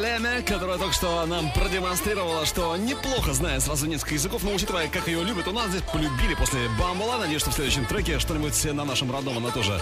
Леме, 0.00 0.42
которая 0.42 0.78
только 0.78 0.92
что 0.94 1.24
нам 1.26 1.50
продемонстрировала, 1.52 2.44
что 2.46 2.76
неплохо 2.76 3.32
знает 3.32 3.62
сразу 3.62 3.86
несколько 3.86 4.14
языков, 4.14 4.42
но 4.42 4.52
учитывая, 4.54 4.88
как 4.88 5.06
ее 5.08 5.22
любят, 5.24 5.48
у 5.48 5.52
нас 5.52 5.68
здесь 5.68 5.82
полюбили 5.92 6.34
после 6.34 6.68
Бамбола. 6.78 7.18
Надеюсь, 7.18 7.40
что 7.40 7.50
в 7.50 7.54
следующем 7.54 7.84
треке 7.86 8.18
что-нибудь 8.18 8.64
на 8.72 8.84
нашем 8.84 9.10
родном 9.12 9.38
она 9.38 9.50
тоже 9.50 9.80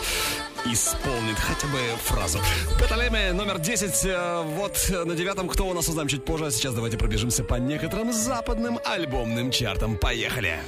исполнит 0.67 1.39
хотя 1.39 1.67
бы 1.69 1.79
фразу. 2.05 2.39
Бета 2.81 2.95
Леме, 2.97 3.33
номер 3.33 3.59
10. 3.59 4.05
э, 4.05 4.43
Вот 4.57 4.91
на 5.07 5.15
девятом, 5.15 5.49
кто 5.49 5.67
у 5.67 5.75
нас 5.75 5.89
узнаем 5.89 6.09
чуть 6.09 6.25
позже. 6.25 6.47
А 6.47 6.51
сейчас 6.51 6.75
давайте 6.75 6.97
пробежимся 6.99 7.45
по 7.45 7.55
некоторым 7.57 8.13
западным 8.13 8.79
альбомным 8.85 9.51
чартам. 9.51 9.97
Поехали! 9.97 10.59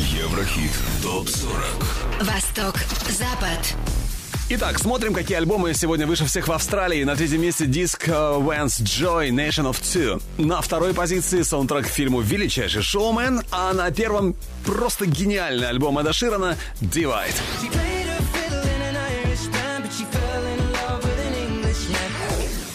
Еврохит. 0.00 0.70
Топ-40. 1.02 2.24
Восток, 2.24 2.76
Запад. 3.10 4.05
Итак, 4.48 4.78
смотрим, 4.78 5.12
какие 5.12 5.38
альбомы 5.38 5.74
сегодня 5.74 6.06
выше 6.06 6.24
всех 6.24 6.46
в 6.46 6.52
Австралии. 6.52 7.02
На 7.02 7.16
третьем 7.16 7.42
месте 7.42 7.66
диск 7.66 8.06
Vance 8.06 8.80
Joy 8.80 9.30
Nation 9.30 9.68
of 9.68 9.80
Two. 9.80 10.22
На 10.38 10.60
второй 10.60 10.94
позиции 10.94 11.42
саундтрек 11.42 11.86
к 11.86 11.88
фильму 11.88 12.20
«Величайший 12.20 12.82
шоумен», 12.82 13.42
а 13.50 13.72
на 13.72 13.90
первом 13.90 14.36
просто 14.64 15.04
гениальный 15.06 15.68
альбом 15.68 15.98
Эда 15.98 16.12
Ширана 16.12 16.56
«Divide». 16.80 17.34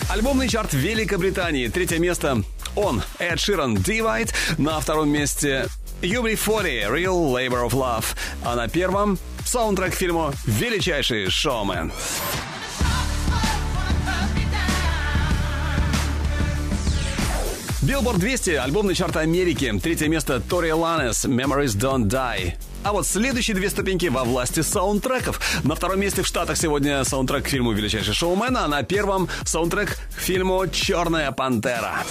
Альбомный 0.10 0.50
чарт 0.50 0.74
Великобритании. 0.74 1.70
Третье 1.70 2.00
место 2.00 2.44
он, 2.76 3.02
Эд 3.18 3.40
Ширан 3.40 3.78
«Divide». 3.78 4.34
На 4.58 4.82
втором 4.82 5.08
месте 5.08 5.70
UB40 6.02 6.90
«Real 6.90 7.32
Labor 7.32 7.70
of 7.70 7.72
Love». 7.72 8.06
А 8.44 8.56
на 8.56 8.68
первом 8.68 9.18
саундтрек 9.52 9.94
фильму 9.94 10.32
«Величайший 10.46 11.30
шоумен». 11.30 11.92
Билборд 17.82 18.20
200, 18.20 18.52
альбомный 18.52 18.96
чарт 18.96 19.18
Америки. 19.18 19.78
Третье 19.84 20.08
место 20.08 20.40
Тори 20.40 20.72
Ланес, 20.72 21.26
Memories 21.26 21.78
Don't 21.78 22.06
Die. 22.06 22.54
А 22.86 22.94
вот 22.94 23.06
следующие 23.06 23.54
две 23.54 23.70
ступеньки 23.70 24.06
во 24.06 24.24
власти 24.24 24.62
саундтреков. 24.62 25.42
На 25.66 25.76
втором 25.76 26.00
месте 26.00 26.22
в 26.22 26.28
Штатах 26.28 26.56
сегодня 26.56 27.04
саундтрек 27.04 27.44
к 27.44 27.48
фильму 27.50 27.74
«Величайший 27.74 28.14
шоумен», 28.14 28.56
а 28.56 28.70
на 28.70 28.84
первом 28.84 29.28
саундтрек 29.44 29.98
к 30.16 30.22
фильму 30.22 30.66
«Черная 30.72 31.34
пантера». 31.34 32.06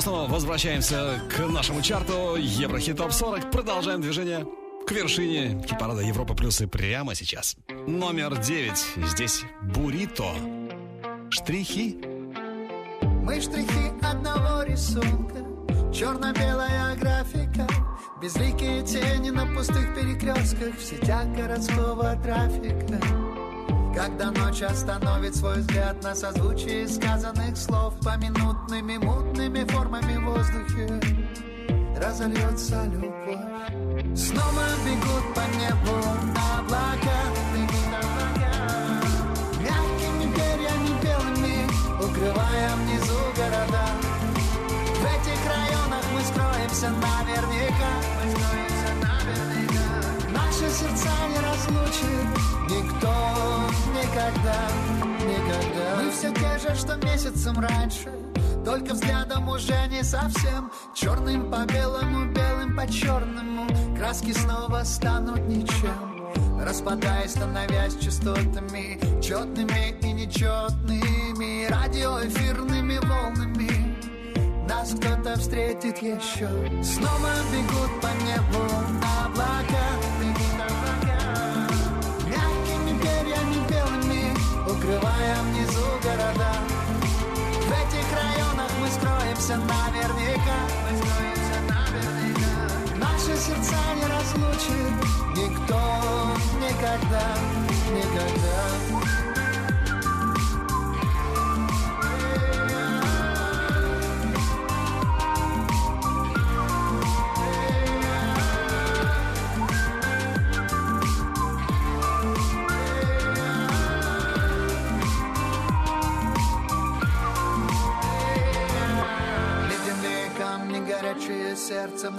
Мы 0.00 0.02
снова 0.02 0.30
возвращаемся 0.30 1.20
к 1.28 1.46
нашему 1.46 1.82
чарту 1.82 2.36
Еврохит 2.36 2.96
Топ 2.96 3.12
40. 3.12 3.50
Продолжаем 3.50 4.00
движение 4.00 4.46
к 4.86 4.92
вершине 4.92 5.62
хит-парада 5.66 6.00
Европа 6.00 6.32
Плюс 6.32 6.62
и 6.62 6.66
прямо 6.66 7.14
сейчас. 7.14 7.54
Номер 7.86 8.38
9. 8.38 9.08
Здесь 9.10 9.42
Бурито. 9.60 10.32
Штрихи. 11.28 11.98
Мы 13.22 13.42
штрихи 13.42 13.92
одного 14.00 14.62
рисунка 14.62 15.44
Черно-белая 15.92 16.96
графика 16.96 17.68
Безликие 18.22 18.82
тени 18.86 19.28
на 19.28 19.44
пустых 19.54 19.94
перекрестках 19.94 20.78
В 20.78 20.82
сетях 20.82 21.26
городского 21.36 22.16
трафика 22.22 22.98
Когда 23.94 24.30
ночь 24.30 24.62
остановит 24.62 25.34
свой 25.34 25.58
взгляд 25.58 26.02
На 26.02 26.14
созвучие 26.14 26.88
сказанных 26.88 27.56
слов 27.56 27.94
Поминутными 28.04 28.96
мутными 28.98 29.64
формами 29.64 30.16
в 30.16 30.24
воздухе 30.24 31.20
разольется 32.00 32.84
любовь. 32.86 34.16
Снова 34.16 34.64
бегут 34.84 35.34
по 35.34 35.44
небу 35.58 35.96
облака. 36.56 37.20
Мягкими 39.60 40.26
перьями 40.34 40.92
белыми, 41.02 41.66
укрывая 42.02 42.70
внизу 42.76 43.18
города. 43.36 43.86
В 44.94 45.04
этих 45.04 45.40
районах 45.46 46.04
мы 46.14 46.20
скроемся 46.22 46.88
наверняка. 46.90 48.19
Наши 50.60 50.74
сердца 50.74 51.08
не 51.28 51.38
разлучит 51.38 52.28
никто 52.68 53.14
никогда, 53.94 54.68
никогда. 55.24 55.96
Мы 55.96 56.10
все 56.10 56.30
те 56.34 56.58
же, 56.58 56.76
что 56.76 56.96
месяцем 56.96 57.58
раньше, 57.58 58.12
только 58.62 58.92
взглядом 58.92 59.48
уже 59.48 59.86
не 59.88 60.02
совсем. 60.02 60.70
Черным 60.94 61.50
по 61.50 61.64
белому, 61.64 62.26
белым 62.26 62.76
по 62.76 62.86
черному, 62.86 63.66
краски 63.96 64.32
снова 64.32 64.82
станут 64.84 65.40
ничем. 65.48 66.28
Распадаясь, 66.62 67.30
становясь 67.30 67.96
частотами, 67.96 69.00
четными 69.22 69.98
и 70.02 70.12
нечетными, 70.12 71.70
радиоэфирными 71.70 72.98
волнами. 72.98 73.96
Нас 74.68 74.92
кто-то 74.92 75.38
встретит 75.38 75.98
еще 76.00 76.48
Снова 76.82 77.32
бегут 77.50 78.00
по 78.00 78.06
небу 78.24 78.64
облака 79.24 79.59
Бегут 79.59 79.59
Укрывая 84.80 85.36
внизу 85.42 85.84
города. 86.02 86.54
В 87.52 87.70
этих 87.70 88.06
районах 88.16 88.70
мы 88.80 88.88
скроемся 88.88 89.56
наверняка. 89.58 90.56
Мы 90.88 90.96
скроемся 90.96 91.60
наверняка. 91.68 92.96
Наши 92.96 93.36
сердца 93.36 93.76
не 93.96 94.06
разлучит 94.06 94.94
Никто 95.36 95.80
никогда 96.60 97.36
Никогда 97.92 99.29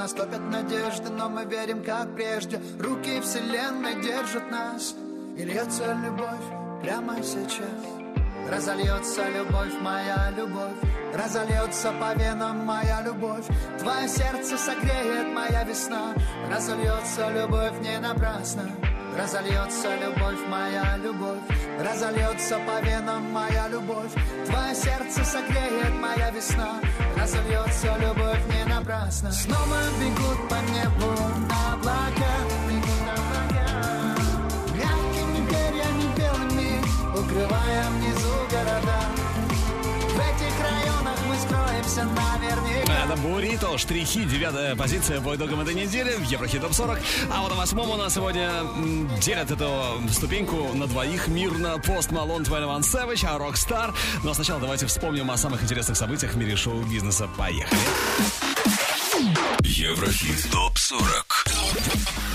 Нас 0.01 0.13
топят 0.13 0.41
надежды, 0.49 1.11
но 1.11 1.29
мы 1.29 1.45
верим, 1.45 1.83
как 1.83 2.15
прежде. 2.15 2.59
Руки 2.79 3.21
вселенной 3.21 4.01
держат 4.01 4.49
нас. 4.49 4.95
И 5.37 5.43
льется 5.43 5.95
любовь 6.03 6.47
прямо 6.81 7.21
сейчас? 7.21 7.81
Разольется 8.49 9.29
любовь, 9.29 9.79
моя 9.79 10.33
любовь. 10.35 10.73
Разольется 11.13 11.93
по 11.99 12.15
венам 12.19 12.65
моя 12.65 13.03
любовь. 13.03 13.45
Твое 13.77 14.07
сердце 14.07 14.57
согреет 14.57 15.35
моя 15.35 15.63
весна. 15.65 16.15
Разольется 16.49 17.29
любовь 17.29 17.79
не 17.81 17.99
напрасно. 17.99 18.71
Разольется 19.15 19.89
любовь, 19.97 20.39
моя 20.49 20.97
любовь. 20.97 21.43
Разольется 21.79 22.57
по 22.65 22.83
венам 22.83 23.31
моя 23.31 23.67
любовь. 23.67 24.11
Твое 24.47 24.73
сердце 24.73 25.23
согреет 25.23 25.93
моя 26.01 26.31
весна 26.31 26.79
Разольется 27.21 27.95
любовь 27.99 28.39
не 28.49 28.63
напрасно. 28.65 29.31
Снова 29.31 29.77
бегут 29.99 30.49
по 30.49 30.55
небу 30.71 31.11
облака 31.71 32.33
Бегут 32.67 33.07
облака. 33.13 33.67
Мягкими 34.73 35.41
перьями 35.47 36.07
белыми 36.17 36.81
Укрывая 37.13 37.89
внизу 37.91 38.10
скроемся 41.81 42.03
наверняка 42.03 43.03
Это 43.03 43.15
Бурито, 43.21 43.77
штрихи, 43.77 44.23
девятая 44.25 44.75
позиция 44.75 45.21
по 45.21 45.35
итогам 45.35 45.61
этой 45.61 45.73
недели 45.73 46.11
в 46.15 46.23
Еврохит 46.23 46.61
Топ 46.61 46.73
40. 46.73 46.99
А 47.31 47.41
вот 47.41 47.51
на 47.51 47.55
восьмом 47.55 47.89
у 47.89 47.95
нас 47.95 48.13
сегодня 48.13 48.51
делят 49.21 49.51
эту 49.51 50.01
ступеньку 50.11 50.73
на 50.73 50.87
двоих 50.87 51.27
мирно 51.27 51.77
Пост 51.79 52.11
Малон, 52.11 52.43
21 52.43 52.81
Savage, 52.81 53.25
а 53.27 53.37
Rockstar. 53.37 53.93
Но 54.23 54.33
сначала 54.33 54.59
давайте 54.59 54.85
вспомним 54.85 55.31
о 55.31 55.37
самых 55.37 55.63
интересных 55.63 55.97
событиях 55.97 56.33
в 56.33 56.37
мире 56.37 56.55
шоу-бизнеса. 56.55 57.29
Поехали. 57.37 57.79
Еврохит 59.61 60.49
ТОП-40 60.51 61.25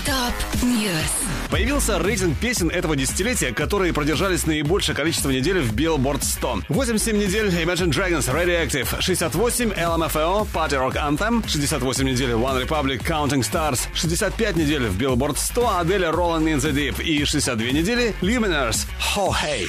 Top 0.05 0.63
News. 0.63 1.36
Появился 1.49 1.97
рейтинг 1.99 2.37
песен 2.37 2.69
этого 2.69 2.95
десятилетия, 2.95 3.53
которые 3.53 3.93
продержались 3.93 4.45
наибольшее 4.45 4.95
количество 4.95 5.29
недель 5.29 5.59
в 5.59 5.73
Billboard 5.73 6.23
100. 6.23 6.63
87 6.69 7.17
недель 7.17 7.47
Imagine 7.47 7.89
Dragons 7.89 8.27
Radioactive, 8.33 9.01
68 9.01 9.71
LMFAO 9.71 10.47
Party 10.53 10.77
Rock 10.77 10.95
Anthem, 10.95 11.47
68 11.47 12.05
недель 12.05 12.31
OneRepublic 12.31 13.01
Counting 13.05 13.41
Stars, 13.41 13.87
65 13.93 14.55
недель 14.57 14.87
в 14.87 15.01
Billboard 15.01 15.37
100 15.37 15.61
Adele 15.81 16.11
Rolling 16.13 16.53
in 16.53 16.57
the 16.57 16.71
Deep 16.71 17.01
и 17.01 17.23
62 17.23 17.71
недели 17.71 18.13
Lumineers 18.21 18.85
Ho 19.15 19.31
Hey. 19.31 19.67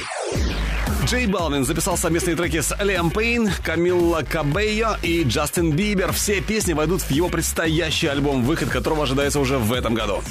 Джей 1.04 1.26
Балвин 1.26 1.64
записал 1.64 1.96
совместные 1.96 2.36
треки 2.36 2.60
с 2.60 2.76
Лиам 2.82 3.10
Пейн, 3.10 3.50
Камилла 3.64 4.22
Кабейо 4.28 4.98
и 5.02 5.22
Джастин 5.22 5.72
Бибер. 5.72 6.12
Все 6.12 6.40
песни 6.42 6.74
войдут 6.74 7.02
в 7.02 7.10
его 7.10 7.28
предстоящий 7.28 8.08
альбом, 8.08 8.42
выход 8.42 8.68
которого 8.68 9.04
ожидается 9.04 9.40
уже 9.40 9.58
в 9.58 9.72
этом 9.72 9.94
году. 9.94 10.22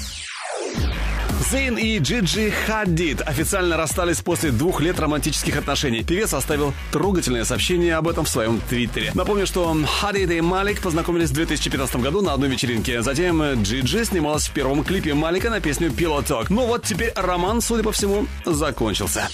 Зейн 1.40 1.78
и 1.78 2.00
Джиджи 2.00 2.52
Хадид 2.52 3.22
официально 3.22 3.78
расстались 3.78 4.22
после 4.22 4.52
двух 4.52 4.82
лет 4.82 5.00
романтических 5.00 5.56
отношений. 5.56 6.04
Певец 6.04 6.34
оставил 6.34 6.74
трогательное 6.92 7.46
сообщение 7.46 7.96
об 7.96 8.08
этом 8.08 8.26
в 8.26 8.30
своем 8.30 8.60
твиттере. 8.60 9.12
Напомню, 9.14 9.46
что 9.46 9.76
Хадид 10.00 10.32
и 10.32 10.42
Малик 10.42 10.82
познакомились 10.82 11.30
в 11.30 11.34
2015 11.34 11.98
году 11.98 12.22
на 12.22 12.34
одной 12.34 12.50
вечеринке. 12.50 13.02
Затем 13.02 13.62
Джиджи 13.62 14.06
снималась 14.06 14.48
в 14.48 14.52
первом 14.52 14.84
клипе 14.84 15.14
Малика 15.14 15.50
на 15.50 15.62
песню 15.62 15.90
Talk. 15.90 16.48
Ну 16.50 16.66
вот 16.66 16.84
теперь 16.84 17.14
роман, 17.16 17.62
судя 17.62 17.84
по 17.84 17.92
всему, 17.92 18.28
закончился. 18.46 19.30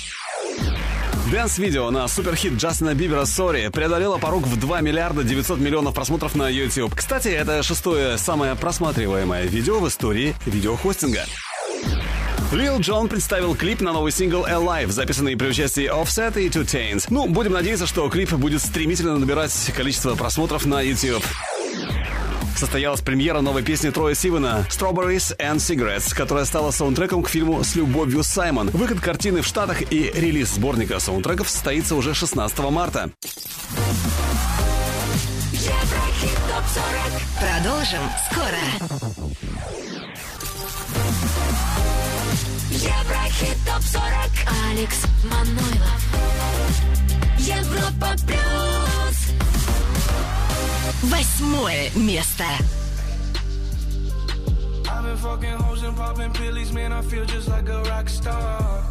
Dance 1.32 1.58
-видео 1.58 1.90
на 1.90 2.08
суперхит 2.08 2.54
Джастина 2.54 2.94
Бибера 2.94 3.22
«Sorry» 3.22 3.72
преодолело 3.72 4.18
порог 4.18 4.46
в 4.46 4.60
2 4.60 4.82
миллиарда 4.82 5.24
900 5.24 5.58
миллионов 5.58 5.96
просмотров 5.96 6.36
на 6.36 6.50
YouTube. 6.50 6.94
Кстати, 6.94 7.30
это 7.30 7.64
шестое 7.64 8.18
самое 8.18 8.56
просматриваемое 8.56 9.46
видео 9.46 9.80
в 9.80 9.88
истории 9.88 10.36
видеохостинга. 10.46 11.26
Лил 12.52 12.80
Джон 12.80 13.10
представил 13.10 13.56
клип 13.56 13.82
на 13.82 13.94
новый 13.94 14.12
сингл 14.12 14.46
Alive, 14.46 14.92
записанный 14.92 15.36
при 15.36 15.48
участии 15.48 15.92
Offset 15.92 16.40
и 16.40 16.50
Two 16.50 16.64
Chainz. 16.64 17.08
Ну, 17.10 17.28
будем 17.28 17.54
надеяться, 17.54 17.88
что 17.88 18.08
клип 18.10 18.32
будет 18.34 18.62
стремительно 18.62 19.18
набирать 19.18 19.52
количество 19.76 20.14
просмотров 20.16 20.66
на 20.66 20.82
YouTube. 20.82 21.26
Состоялась 22.56 23.02
премьера 23.02 23.42
новой 23.42 23.64
песни 23.64 23.90
Троя 23.90 24.14
Сивана 24.14 24.66
«Strawberries 24.70 25.36
and 25.38 25.58
Cigarettes», 25.58 26.14
которая 26.14 26.46
стала 26.46 26.70
саундтреком 26.72 27.24
к 27.24 27.30
фильму 27.30 27.64
«С 27.64 27.76
любовью, 27.76 28.24
Саймон». 28.24 28.70
Выход 28.70 29.00
картины 29.00 29.42
в 29.42 29.48
Штатах 29.48 29.82
и 29.92 30.12
релиз 30.14 30.50
сборника 30.54 31.00
саундтреков 31.00 31.50
состоится 31.50 31.96
уже 31.96 32.14
16 32.14 32.60
марта. 32.60 33.10
Еврохит 35.52 36.38
ТОП 36.48 36.64
40. 36.74 37.64
Продолжим 37.64 38.02
скоро. 38.32 38.60
Алекс 44.73 45.05
Манойлов. 45.25 46.03
Европа 47.39 48.15
плюс. 48.27 49.19
Восьмое 51.03 51.91
место. 51.95 52.45
I've 54.91 55.05
been 55.05 55.17
fucking 55.17 55.51
hoes 55.51 55.83
and 55.83 55.97
popping 55.97 56.33
pillies, 56.33 56.73
man. 56.73 56.93
I 56.93 57.03
feel 57.03 57.25
just 57.25 57.49
like 57.49 57.69
a 57.69 57.83
rock 57.83 58.09
star. 58.09 58.83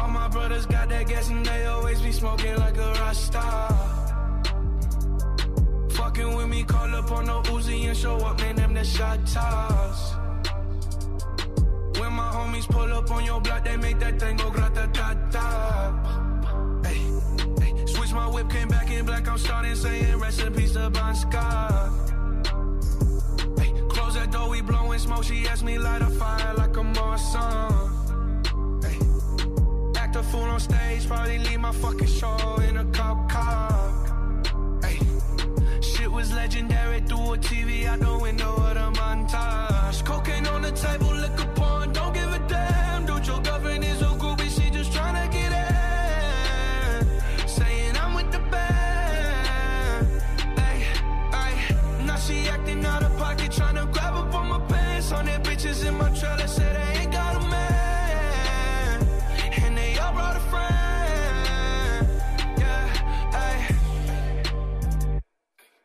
All 0.00 0.08
my 0.08 0.28
brothers 0.28 0.66
got 0.66 0.88
that 0.88 1.08
gas 1.08 1.28
and 1.28 1.44
they 1.44 1.66
always 1.66 2.00
be 2.00 2.12
smoking 2.12 2.56
like 2.56 2.76
a 2.76 2.92
rock 3.00 3.14
star. 3.14 3.68
Fucking 5.90 6.36
with 6.36 6.48
me, 6.48 6.62
call 6.64 6.94
up 6.94 7.10
on 7.10 7.26
the 7.26 7.42
Uzi 7.50 7.88
and 7.88 7.96
show 7.96 8.16
up, 8.18 8.40
man. 8.40 8.56
Them 8.56 8.74
the 8.74 8.84
shot 8.84 9.18
toss. 9.26 10.14
Homies 12.53 12.67
pull 12.67 12.93
up 12.93 13.09
on 13.09 13.25
your 13.25 13.41
block, 13.41 13.63
they 13.63 13.77
make 13.77 13.99
that 13.99 14.19
thing 14.19 14.37
go 14.37 14.51
grata 14.51 14.87
ta 14.93 15.15
ta. 15.31 16.81
Hey, 16.85 16.99
hey, 17.59 17.85
switch 17.87 18.13
my 18.13 18.27
whip, 18.27 18.47
came 18.47 18.67
back 18.67 18.91
in 18.91 19.05
black. 19.07 19.27
I'm 19.27 19.39
starting 19.39 19.75
saying 19.75 20.19
recipes 20.19 20.73
to 20.73 20.89
Bon 20.91 21.15
Scott. 21.15 22.11
Hey, 23.57 23.73
close 23.89 24.13
that 24.13 24.31
door, 24.31 24.49
we 24.49 24.61
blowing 24.61 24.99
smoke. 24.99 25.23
She 25.23 25.47
asked 25.47 25.63
me 25.63 25.79
light 25.79 26.03
a 26.03 26.09
fire 26.11 26.53
like 26.55 26.77
a 26.77 26.83
Marsan. 26.83 27.89
Hey, 28.85 28.99
act 29.99 30.15
a 30.15 30.21
fool 30.21 30.43
on 30.43 30.59
stage, 30.59 31.07
probably 31.07 31.39
leave 31.39 31.59
my 31.59 31.71
fucking 31.71 32.07
show 32.07 32.57
in 32.69 32.77
a 32.77 32.85
cop 32.91 33.31
car. 33.31 34.79
Hey, 34.83 34.99
shit 35.81 36.11
was 36.11 36.23
was 36.23 36.33
legendary 36.33 37.01
through 37.01 37.33
a 37.33 37.37
TV 37.37 37.85
out 37.85 37.99
the 37.99 38.17
window 38.17 38.55
of 38.55 38.75
the 38.75 38.89
montage. 38.99 40.05
Cocaine 40.05 40.47
on 40.47 40.61
the 40.61 40.71
table, 40.71 41.12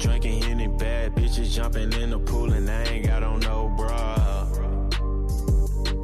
Drinking 0.00 0.44
any 0.44 0.66
bad 0.66 1.14
bitches, 1.14 1.52
jumping 1.54 1.92
in 1.92 2.10
the 2.10 2.18
pool, 2.18 2.52
and 2.52 2.70
I 2.70 2.84
ain't 2.84 3.06
got 3.06 3.22
on 3.22 3.40
no 3.40 3.68
bra. 3.76 4.46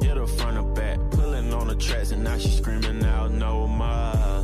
Hit 0.01 0.17
her 0.17 0.27
front 0.27 0.57
or 0.57 0.71
back, 0.75 0.99
pulling 1.09 1.51
on 1.51 1.67
the 1.67 1.75
tracks, 1.75 2.11
and 2.11 2.23
now 2.23 2.37
she 2.37 2.49
screaming 2.49 3.03
out 3.03 3.31
no 3.31 3.65
more. 3.65 4.43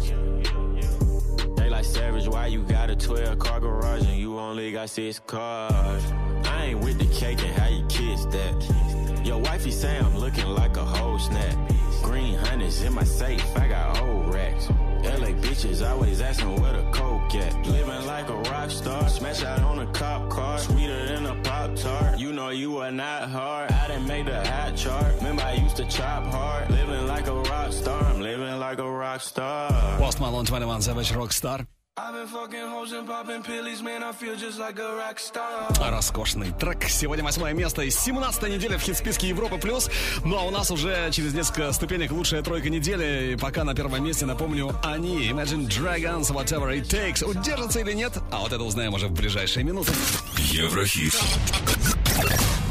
They 1.55 1.69
like 1.69 1.85
savage, 1.85 2.27
why 2.27 2.47
you 2.47 2.63
got 2.63 2.89
a 2.89 2.95
12 2.95 3.37
car 3.37 3.59
garage 3.59 4.01
and 4.07 4.17
you 4.17 4.39
only 4.39 4.71
got 4.71 4.89
six 4.89 5.19
cars? 5.19 6.03
I 6.45 6.65
ain't 6.65 6.79
with 6.79 6.97
the 6.97 7.05
cake 7.13 7.43
and 7.43 7.55
how 7.55 7.67
you 7.67 7.85
kiss 7.87 8.25
that. 8.25 8.92
Your 9.23 9.39
wifey 9.39 9.71
say 9.71 9.97
I'm 9.97 10.17
looking 10.17 10.47
like 10.47 10.75
a 10.75 10.83
whole 10.83 11.17
snap. 11.17 11.57
Green 12.01 12.35
hundreds 12.35 12.81
in 12.81 12.93
my 12.93 13.05
safe, 13.05 13.45
I 13.55 13.67
got 13.69 14.01
old 14.01 14.33
racks. 14.33 14.69
LA 15.03 15.31
bitches 15.43 15.87
always 15.87 16.21
asking 16.21 16.61
where 16.61 16.73
the 16.73 16.83
coke 16.91 17.33
at. 17.35 17.65
Living 17.65 18.05
like 18.05 18.27
a 18.29 18.35
rock 18.35 18.69
star, 18.69 19.07
smash 19.07 19.43
out 19.43 19.61
on 19.61 19.79
a 19.79 19.87
cop 19.93 20.29
car, 20.29 20.57
sweeter 20.59 21.07
than 21.07 21.25
a 21.25 21.35
pop 21.41 21.75
tart. 21.75 22.19
You 22.19 22.33
know 22.33 22.49
you 22.49 22.77
are 22.79 22.91
not 22.91 23.29
hard. 23.29 23.71
I 23.71 23.87
didn't 23.87 24.07
make 24.07 24.25
the 24.25 24.45
hot 24.45 24.75
chart. 24.75 25.15
Remember 25.17 25.43
I 25.43 25.53
used 25.53 25.77
to 25.77 25.85
chop 25.85 26.25
hard. 26.25 26.69
Living 26.69 27.07
like 27.07 27.27
a 27.27 27.35
rock 27.35 27.71
star, 27.71 28.03
I'm 28.03 28.19
living 28.19 28.59
like 28.59 28.79
a 28.79 28.89
rock 28.89 29.21
star. 29.21 29.97
Post 29.99 30.19
Malone 30.19 30.45
21 30.45 30.81
Savage 30.81 31.11
Rockstar. 31.11 31.65
I've 31.95 32.11
been 32.11 32.25
fucking 32.25 32.67
hoes 32.69 32.91
and 32.91 33.07
popping 33.07 33.43
pillies, 33.43 33.83
man. 33.83 34.01
I 34.01 34.13
feel 34.13 34.35
just 34.35 34.57
like 34.57 34.79
a 34.79 34.95
rock 34.97 35.19
star. 35.19 35.91
Роскошный 35.91 36.51
трек. 36.59 36.89
Сегодня 36.89 37.23
восьмое 37.23 37.53
место 37.53 37.83
и 37.83 37.91
17 37.91 38.49
неделя 38.49 38.79
в 38.79 38.81
хит-списке 38.81 39.27
Европы+. 39.29 39.59
плюс. 39.59 39.91
Ну 40.25 40.35
а 40.35 40.41
у 40.41 40.49
нас 40.49 40.71
уже 40.71 41.11
через 41.11 41.35
несколько 41.35 41.71
ступенек 41.71 42.11
лучшая 42.11 42.41
тройка 42.41 42.71
недели. 42.71 43.33
И 43.33 43.35
пока 43.35 43.63
на 43.63 43.75
первом 43.75 44.03
месте, 44.03 44.25
напомню, 44.25 44.75
они, 44.83 45.29
Imagine 45.29 45.67
Dragons, 45.67 46.31
Whatever 46.33 46.75
It 46.75 46.89
Takes, 46.89 47.23
удержатся 47.23 47.81
или 47.81 47.93
нет, 47.93 48.13
а 48.31 48.39
вот 48.39 48.51
это 48.51 48.63
узнаем 48.63 48.95
уже 48.95 49.07
в 49.07 49.11
ближайшие 49.11 49.63
минуты. 49.63 49.91
Еврохит. 50.39 51.13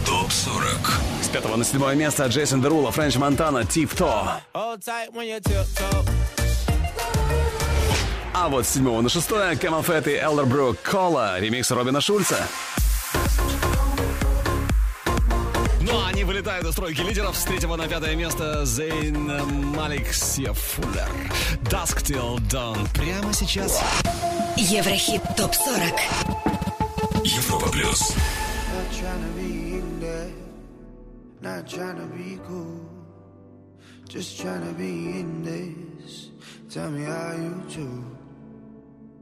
Топ 0.05 0.33
40. 0.33 1.01
С 1.23 1.29
пятого 1.29 1.55
на 1.55 1.63
седьмое 1.65 1.95
место 1.95 2.27
Джейсон 2.27 2.61
Дерула, 2.61 2.91
Френч 2.91 3.15
Монтана, 3.15 3.65
Тип 3.65 3.95
То. 3.95 4.41
А 8.43 8.49
вот 8.49 8.67
с 8.67 8.71
седьмого 8.71 9.01
на 9.03 9.09
шестое 9.09 9.55
Camel 9.55 9.87
Fat 9.87 10.11
и 10.11 10.17
Elderbrook 10.17 10.79
Кола, 10.83 11.39
ремикс 11.39 11.71
Робина 11.71 12.01
Шульца. 12.01 12.39
Ну 15.81 15.97
а 15.97 16.09
они 16.09 16.25
вылетают 16.25 16.67
из 16.67 16.75
тройки 16.75 17.03
лидеров 17.03 17.37
с 17.37 17.45
третьего 17.45 17.77
на 17.77 17.87
пятое 17.87 18.17
место 18.17 18.65
Зейн 18.65 19.47
Малик 19.77 20.13
Сьефулер. 20.13 21.09
Dusk 21.71 22.03
Till 22.03 22.41
Dawn. 22.51 22.85
Прямо 22.95 23.33
сейчас. 23.33 23.81
Еврохит 24.57 25.23
ТОП-40 25.37 26.01
Европа 27.23 27.71
плюс. 27.71 28.13
Not 31.41 31.69
trying 31.69 31.97
to 31.97 32.07
be 32.17 32.41
cool, 32.49 32.81
just 34.09 34.41
trying 34.41 34.67
to 34.67 34.73
be 34.75 35.21
in 35.21 35.45
this. 35.45 36.31
Tell 36.69 36.91
me 36.91 37.05
how 37.05 37.37
you 37.37 37.63
do. 37.73 38.12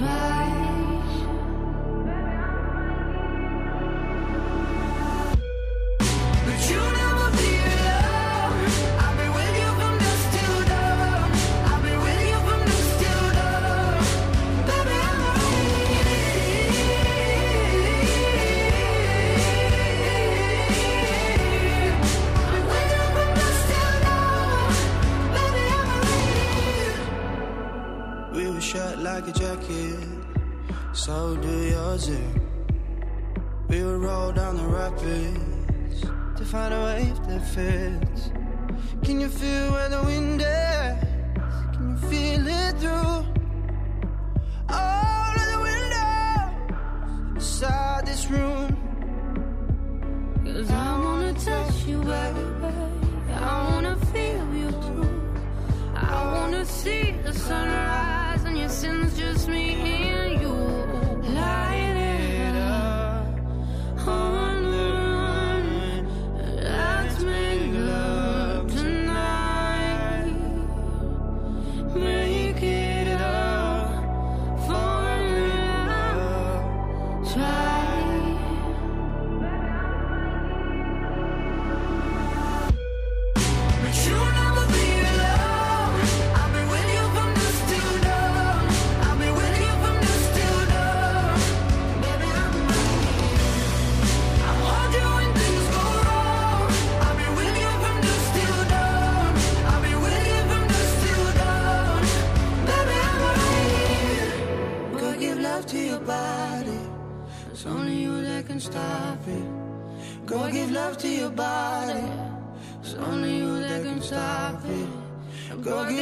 try 0.00 0.59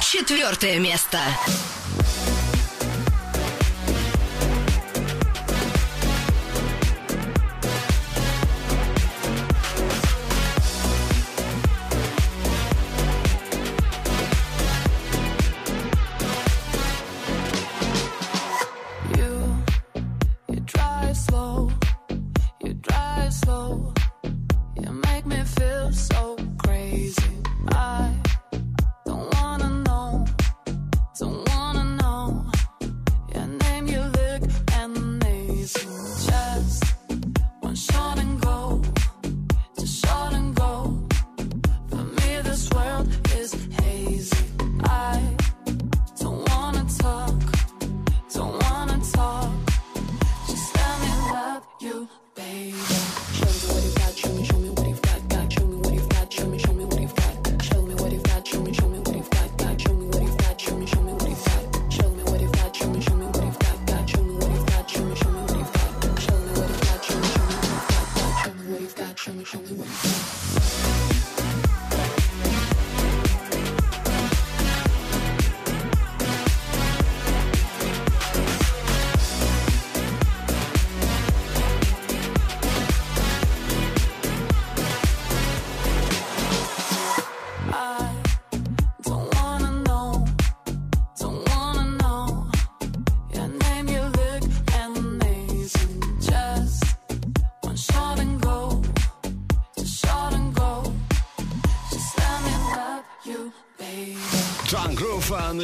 Четвертое 0.00 0.78
место. 0.78 1.18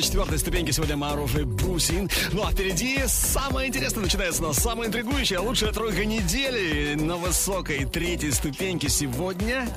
четвертой 0.02 0.38
ступеньке 0.38 0.72
сегодня 0.72 0.96
Маруф 0.96 1.36
и 1.36 1.44
Брусин. 1.44 2.10
Ну 2.32 2.44
а 2.44 2.52
впереди 2.52 2.98
самое 3.06 3.68
интересное 3.68 4.02
начинается, 4.02 4.42
но 4.42 4.52
самое 4.52 4.88
интригующее, 4.88 5.38
а 5.38 5.42
лучшая 5.42 5.72
тройка 5.72 6.04
недели 6.04 6.94
на 6.94 7.16
высокой 7.16 7.84
третьей 7.84 8.32
ступеньке 8.32 8.88
сегодня. 8.88 9.68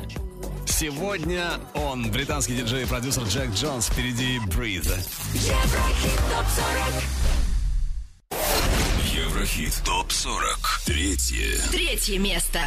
Сегодня 0.65 1.51
он, 1.73 2.11
британский 2.11 2.55
диджей 2.55 2.83
и 2.83 2.85
продюсер 2.85 3.23
Джек 3.23 3.51
Джонс, 3.53 3.87
впереди 3.87 4.39
Breathe. 4.47 4.93
Еврохит 5.33 6.19
топ-40. 6.29 7.03
Еврохит 9.13 9.81
топ-40. 9.85 10.85
Третье. 10.85 11.61
Третье 11.71 12.19
место. 12.19 12.59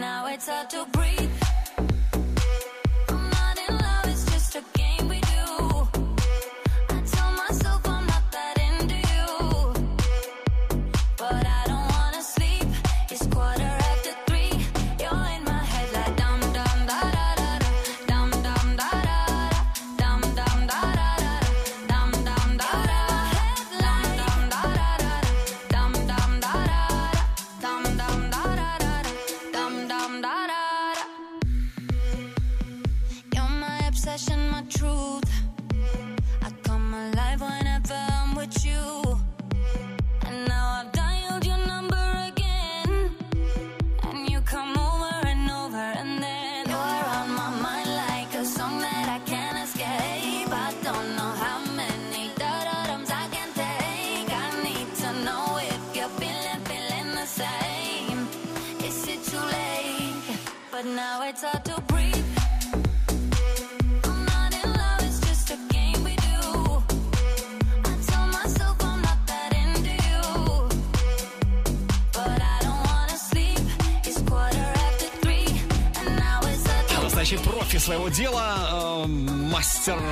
now 0.00 0.26
it's 0.26 0.48
hard 0.48 0.70
to 0.70 0.89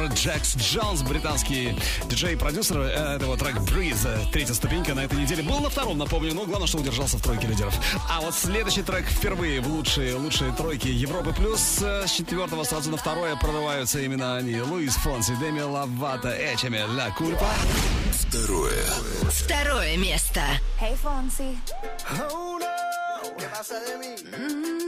Джекс 0.06 0.56
Джонс, 0.56 1.02
британский 1.02 1.76
диджей 2.06 2.34
и 2.34 2.36
продюсер. 2.36 2.78
Э, 2.78 3.16
Это 3.16 3.24
его 3.24 3.36
трек 3.36 3.56
Breeze, 3.56 4.06
э, 4.06 4.18
третья 4.32 4.54
ступенька 4.54 4.94
на 4.94 5.00
этой 5.00 5.18
неделе. 5.18 5.42
Был 5.42 5.60
на 5.60 5.68
втором, 5.70 5.98
напомню, 5.98 6.34
но 6.34 6.44
главное, 6.44 6.66
что 6.68 6.78
удержался 6.78 7.18
в 7.18 7.22
тройке 7.22 7.46
лидеров. 7.46 7.74
А 8.08 8.20
вот 8.20 8.34
следующий 8.34 8.82
трек 8.82 9.06
впервые 9.06 9.60
в 9.60 9.68
лучшие, 9.68 10.14
лучшие 10.14 10.52
тройки 10.52 10.88
Европы 10.88 11.32
Плюс. 11.32 11.78
Э, 11.82 12.06
С 12.06 12.12
четвертого 12.12 12.64
сразу 12.64 12.90
на 12.90 12.96
второе 12.96 13.36
прорываются 13.36 13.98
именно 14.00 14.36
они. 14.36 14.60
Луис 14.60 14.94
Фонси, 14.96 15.34
Деми 15.36 15.60
Лавата, 15.60 16.30
Эчами, 16.30 16.80
Ла 16.96 17.10
Кульпа. 17.10 17.48
Второе. 18.12 18.84
Второе 19.30 19.96
место. 19.96 20.42
Hey, 20.80 20.94
Fonsi. 21.02 21.56
Oh 22.30 22.58
no, 22.58 23.36
¿qué 23.38 23.46
pasa 23.46 23.74
de 23.80 23.96
mí? 23.98 24.14
Hey, 24.32 24.87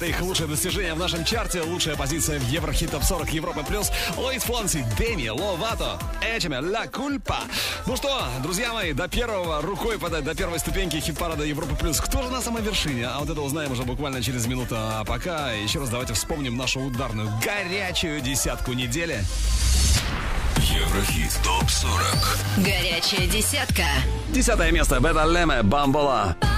это 0.00 0.06
их 0.06 0.20
лучшее 0.22 0.46
достижение 0.46 0.94
в 0.94 0.98
нашем 0.98 1.26
чарте, 1.26 1.60
лучшая 1.60 1.94
позиция 1.94 2.38
в 2.38 2.48
Еврохит 2.48 2.90
Топ 2.90 3.04
40 3.04 3.34
Европы 3.34 3.62
Плюс. 3.62 3.90
Луис 4.16 4.42
Фонси, 4.44 4.82
Деми, 4.98 5.28
Ловато, 5.28 5.98
Эчами, 6.22 6.56
Ла 6.56 6.86
Кульпа. 6.86 7.40
Ну 7.84 7.96
что, 7.96 8.24
друзья 8.42 8.72
мои, 8.72 8.94
до 8.94 9.08
первого, 9.08 9.60
рукой 9.60 9.98
подать, 9.98 10.24
до 10.24 10.34
первой 10.34 10.58
ступеньки 10.58 10.96
хит-парада 10.96 11.44
Европы 11.44 11.76
Плюс. 11.76 12.00
Кто 12.00 12.22
же 12.22 12.30
на 12.30 12.40
самой 12.40 12.62
вершине? 12.62 13.08
А 13.08 13.18
вот 13.18 13.28
это 13.28 13.42
узнаем 13.42 13.72
уже 13.72 13.82
буквально 13.82 14.22
через 14.22 14.46
минуту. 14.46 14.74
А 14.78 15.04
пока 15.04 15.52
еще 15.52 15.80
раз 15.80 15.90
давайте 15.90 16.14
вспомним 16.14 16.56
нашу 16.56 16.80
ударную, 16.80 17.28
горячую 17.44 18.22
десятку 18.22 18.72
недели. 18.72 19.22
Еврохит 20.56 21.38
ТОП-40 21.44 22.64
Горячая 22.64 23.26
десятка. 23.26 23.84
Десятое 24.30 24.70
место. 24.70 24.98
Бета 24.98 25.26
Леме, 25.26 25.62
Бамбола. 25.62 26.36
Mi 26.40 26.49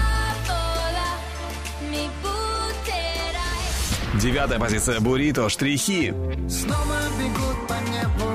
Девятая 4.22 4.60
позиция. 4.60 5.00
Бурито, 5.00 5.48
Штрихи. 5.48 6.14
Снова 6.48 6.96
бегут 7.18 7.66
по 7.66 7.74
небу 7.90 8.30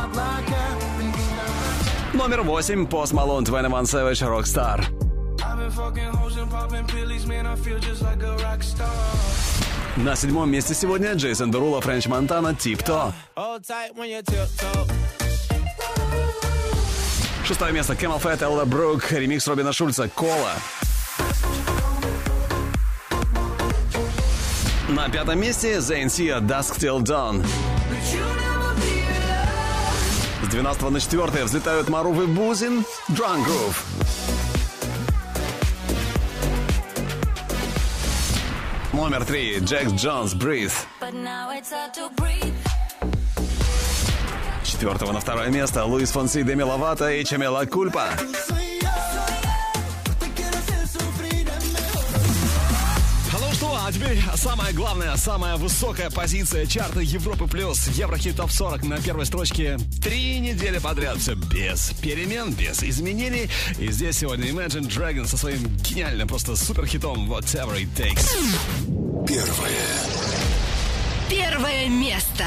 облака. 0.00 0.62
Номер 2.12 2.42
восемь. 2.42 2.86
Пост 2.86 3.12
Малон, 3.12 3.42
21 3.42 3.82
Savage, 3.82 4.22
Rockstar. 4.22 4.84
I've 5.42 5.58
been 5.58 5.70
fucking 5.72 6.12
hoes 6.12 6.36
and 6.36 6.48
popping 6.48 6.86
pillies, 6.86 7.26
man. 7.26 7.46
I 7.48 7.56
feel 7.56 7.80
just 7.80 8.00
like 8.02 8.22
a 8.22 8.36
rock 8.44 8.62
star. 8.62 8.88
На 9.96 10.14
седьмом 10.14 10.52
месте 10.52 10.72
сегодня 10.72 11.14
Джейсон 11.14 11.50
Дерула, 11.50 11.80
Френч 11.80 12.06
Монтана, 12.06 12.50
you 12.50 12.56
tiptoe. 12.56 13.12
Шестое 17.44 17.72
место 17.72 17.94
Camel 17.94 18.22
Fat, 18.22 18.40
Элла 18.40 18.64
Брук, 18.64 19.10
ремикс 19.10 19.48
Робина 19.48 19.72
Шульца, 19.72 20.08
Кола. 20.08 20.52
На 25.04 25.10
пятом 25.10 25.38
месте 25.38 25.82
Зейн 25.82 26.08
Сия, 26.08 26.38
Dusk 26.38 26.78
Till 26.78 27.02
Dawn. 27.02 27.44
С 30.42 30.48
12 30.48 30.90
на 30.90 30.98
4 30.98 31.44
взлетают 31.44 31.90
Марув 31.90 32.22
и 32.22 32.26
Бузин, 32.26 32.86
Drunk 33.10 33.44
Groove. 33.44 33.76
Номер 38.94 39.26
три 39.26 39.58
Джекс 39.58 39.92
Джонс, 39.92 40.32
Breathe. 40.32 40.72
Четвертого 44.64 45.12
на 45.12 45.20
второе 45.20 45.50
место 45.50 45.84
Луис 45.84 46.12
Фонси, 46.12 46.44
Деми 46.44 46.62
Ловато 46.62 47.10
и 47.10 47.24
Чамела 47.26 47.66
Кульпа. 47.66 48.06
Ну 48.22 48.73
а 53.86 53.92
теперь 53.92 54.18
самая 54.36 54.72
главная, 54.72 55.14
самая 55.16 55.56
высокая 55.56 56.08
позиция 56.08 56.64
чарта 56.64 57.00
Европы 57.00 57.46
Плюс. 57.46 57.86
Еврохит 57.88 58.36
Топ 58.36 58.50
40 58.50 58.84
на 58.84 58.98
первой 58.98 59.26
строчке. 59.26 59.78
Три 60.02 60.38
недели 60.38 60.78
подряд. 60.78 61.18
Все 61.18 61.34
без 61.34 61.90
перемен, 62.00 62.54
без 62.54 62.82
изменений. 62.82 63.50
И 63.78 63.90
здесь 63.90 64.16
сегодня 64.18 64.46
Imagine 64.48 64.88
Dragon 64.88 65.26
со 65.26 65.36
своим 65.36 65.66
гениальным, 65.76 66.26
просто 66.26 66.56
супер 66.56 66.86
хитом 66.86 67.30
Whatever 67.30 67.74
It 67.74 67.88
Takes. 67.94 69.26
Первое. 69.26 69.74
Первое 71.28 71.88
место. 71.90 72.46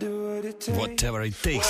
Whatever 0.00 1.22
it 1.22 1.34
takes. 1.42 1.66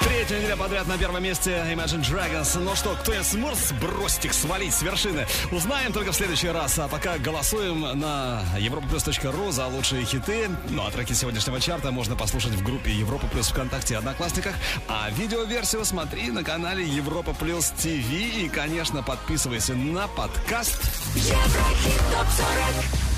Третья 0.00 0.38
неделя 0.38 0.56
подряд 0.56 0.86
на 0.86 0.96
первом 0.96 1.22
месте 1.22 1.50
Imagine 1.72 2.02
Dragons. 2.02 2.58
Ну 2.58 2.74
что, 2.74 2.94
кто 2.94 3.12
из 3.12 3.28
сможет 3.28 3.58
сбросить 3.58 4.24
их, 4.24 4.34
свалить 4.34 4.72
с 4.74 4.82
вершины? 4.82 5.26
Узнаем 5.52 5.92
только 5.92 6.12
в 6.12 6.16
следующий 6.16 6.48
раз. 6.48 6.78
А 6.78 6.88
пока 6.88 7.18
голосуем 7.18 7.80
на 7.98 8.42
europaplus.ru 8.56 9.52
за 9.52 9.66
лучшие 9.66 10.04
хиты. 10.04 10.48
Ну 10.70 10.86
а 10.86 10.90
треки 10.90 11.12
сегодняшнего 11.12 11.60
чарта 11.60 11.90
можно 11.90 12.16
послушать 12.16 12.52
в 12.52 12.62
группе 12.62 12.90
Европа 12.92 13.26
Плюс 13.26 13.48
ВКонтакте 13.48 13.94
и 13.94 13.96
Одноклассниках. 13.96 14.54
А 14.88 15.10
видеоверсию 15.10 15.84
смотри 15.84 16.30
на 16.30 16.42
канале 16.42 16.84
Европа 16.84 17.34
Плюс 17.34 17.70
ТВ. 17.70 17.86
И, 17.86 18.50
конечно, 18.52 19.02
подписывайся 19.02 19.74
на 19.74 20.08
подкаст. 20.08 20.80
Еврохит 21.14 21.98
топ 22.10 22.26
40 22.28 23.17